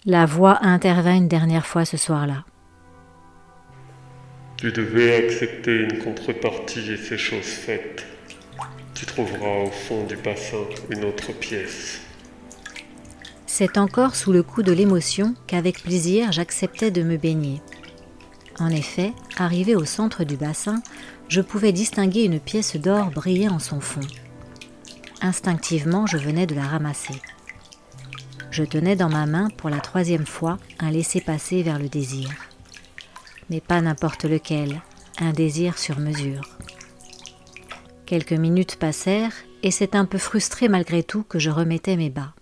[0.05, 2.45] La voix intervint une dernière fois ce soir-là.
[4.57, 8.05] Tu devais accepter une contrepartie et ces choses faites.
[8.93, 10.61] Tu trouveras au fond du bassin
[10.91, 11.99] une autre pièce.
[13.47, 17.63] C'est encore sous le coup de l'émotion qu'avec plaisir j'acceptais de me baigner.
[18.59, 20.83] En effet, arrivé au centre du bassin,
[21.33, 24.07] je pouvais distinguer une pièce d'or briller en son fond.
[25.21, 27.19] Instinctivement, je venais de la ramasser.
[28.51, 32.29] Je tenais dans ma main pour la troisième fois un laissez-passer vers le désir
[33.49, 34.81] mais pas n'importe lequel,
[35.19, 36.57] un désir sur mesure.
[38.05, 42.33] Quelques minutes passèrent, et c'est un peu frustré malgré tout que je remettais mes bas.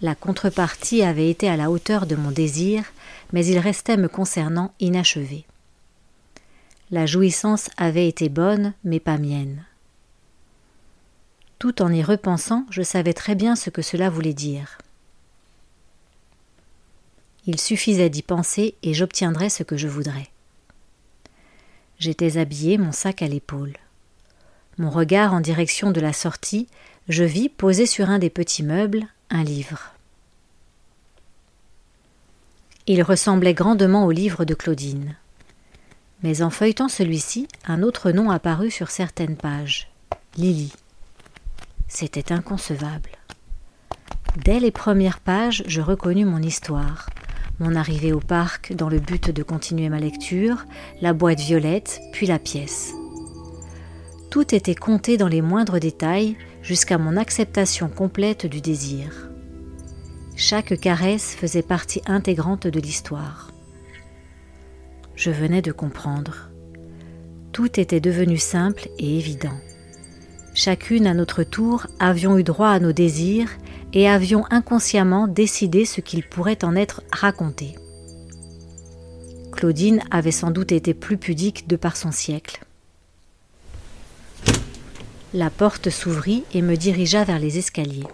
[0.00, 2.84] La contrepartie avait été à la hauteur de mon désir,
[3.32, 5.44] mais il restait me concernant inachevé.
[6.92, 9.64] La jouissance avait été bonne, mais pas mienne.
[11.58, 14.76] Tout en y repensant, je savais très bien ce que cela voulait dire.
[17.46, 20.28] Il suffisait d'y penser et j'obtiendrais ce que je voudrais.
[21.98, 23.78] J'étais habillé, mon sac à l'épaule.
[24.76, 26.68] Mon regard en direction de la sortie,
[27.08, 29.92] je vis posé sur un des petits meubles un livre.
[32.86, 35.16] Il ressemblait grandement au livre de Claudine.
[36.22, 39.90] Mais en feuilletant celui-ci, un autre nom apparut sur certaines pages.
[40.36, 40.72] Lily.
[41.88, 43.10] C'était inconcevable.
[44.44, 47.10] Dès les premières pages, je reconnus mon histoire,
[47.60, 50.64] mon arrivée au parc dans le but de continuer ma lecture,
[51.02, 52.92] la boîte violette, puis la pièce.
[54.30, 59.28] Tout était compté dans les moindres détails jusqu'à mon acceptation complète du désir.
[60.34, 63.51] Chaque caresse faisait partie intégrante de l'histoire.
[65.14, 66.50] Je venais de comprendre.
[67.52, 69.58] Tout était devenu simple et évident.
[70.54, 73.50] Chacune à notre tour avions eu droit à nos désirs
[73.92, 77.74] et avions inconsciemment décidé ce qu'il pourrait en être raconté.
[79.52, 82.64] Claudine avait sans doute été plus pudique de par son siècle.
[85.34, 88.06] La porte s'ouvrit et me dirigea vers les escaliers.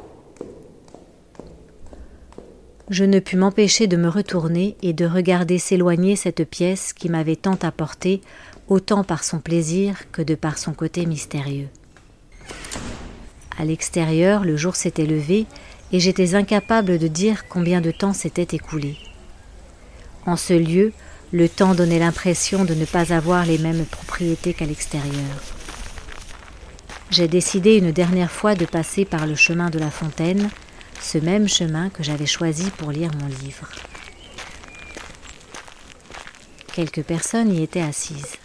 [2.90, 7.36] Je ne pus m'empêcher de me retourner et de regarder s'éloigner cette pièce qui m'avait
[7.36, 8.22] tant apporté,
[8.68, 11.68] autant par son plaisir que de par son côté mystérieux.
[13.58, 15.46] À l'extérieur, le jour s'était levé
[15.92, 18.96] et j'étais incapable de dire combien de temps s'était écoulé.
[20.24, 20.92] En ce lieu,
[21.32, 25.42] le temps donnait l'impression de ne pas avoir les mêmes propriétés qu'à l'extérieur.
[27.10, 30.50] J'ai décidé une dernière fois de passer par le chemin de la fontaine,
[31.00, 33.68] ce même chemin que j'avais choisi pour lire mon livre.
[36.72, 38.36] Quelques personnes y étaient assises.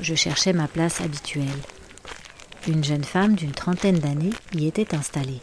[0.00, 1.46] Je cherchais ma place habituelle.
[2.66, 5.40] Une jeune femme d'une trentaine d'années y était installée.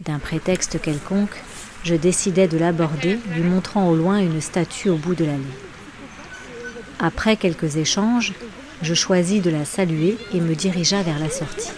[0.00, 1.40] D'un prétexte quelconque,
[1.84, 5.42] je décidai de l'aborder, lui montrant au loin une statue au bout de l'allée.
[6.98, 8.32] Après quelques échanges,
[8.82, 11.70] je choisis de la saluer et me dirigea vers la sortie.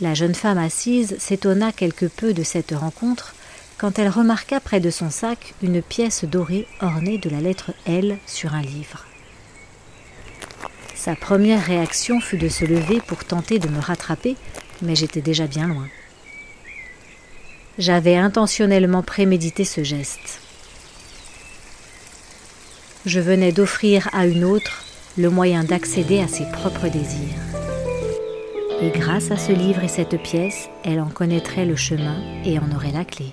[0.00, 3.34] La jeune femme assise s'étonna quelque peu de cette rencontre
[3.78, 8.18] quand elle remarqua près de son sac une pièce dorée ornée de la lettre L
[8.26, 9.04] sur un livre.
[10.96, 14.36] Sa première réaction fut de se lever pour tenter de me rattraper,
[14.82, 15.86] mais j'étais déjà bien loin.
[17.78, 20.40] J'avais intentionnellement prémédité ce geste.
[23.04, 24.84] Je venais d'offrir à une autre
[25.18, 27.43] le moyen d'accéder à ses propres désirs.
[28.84, 32.70] Et grâce à ce livre et cette pièce, elle en connaîtrait le chemin et en
[32.70, 33.32] aurait la clé.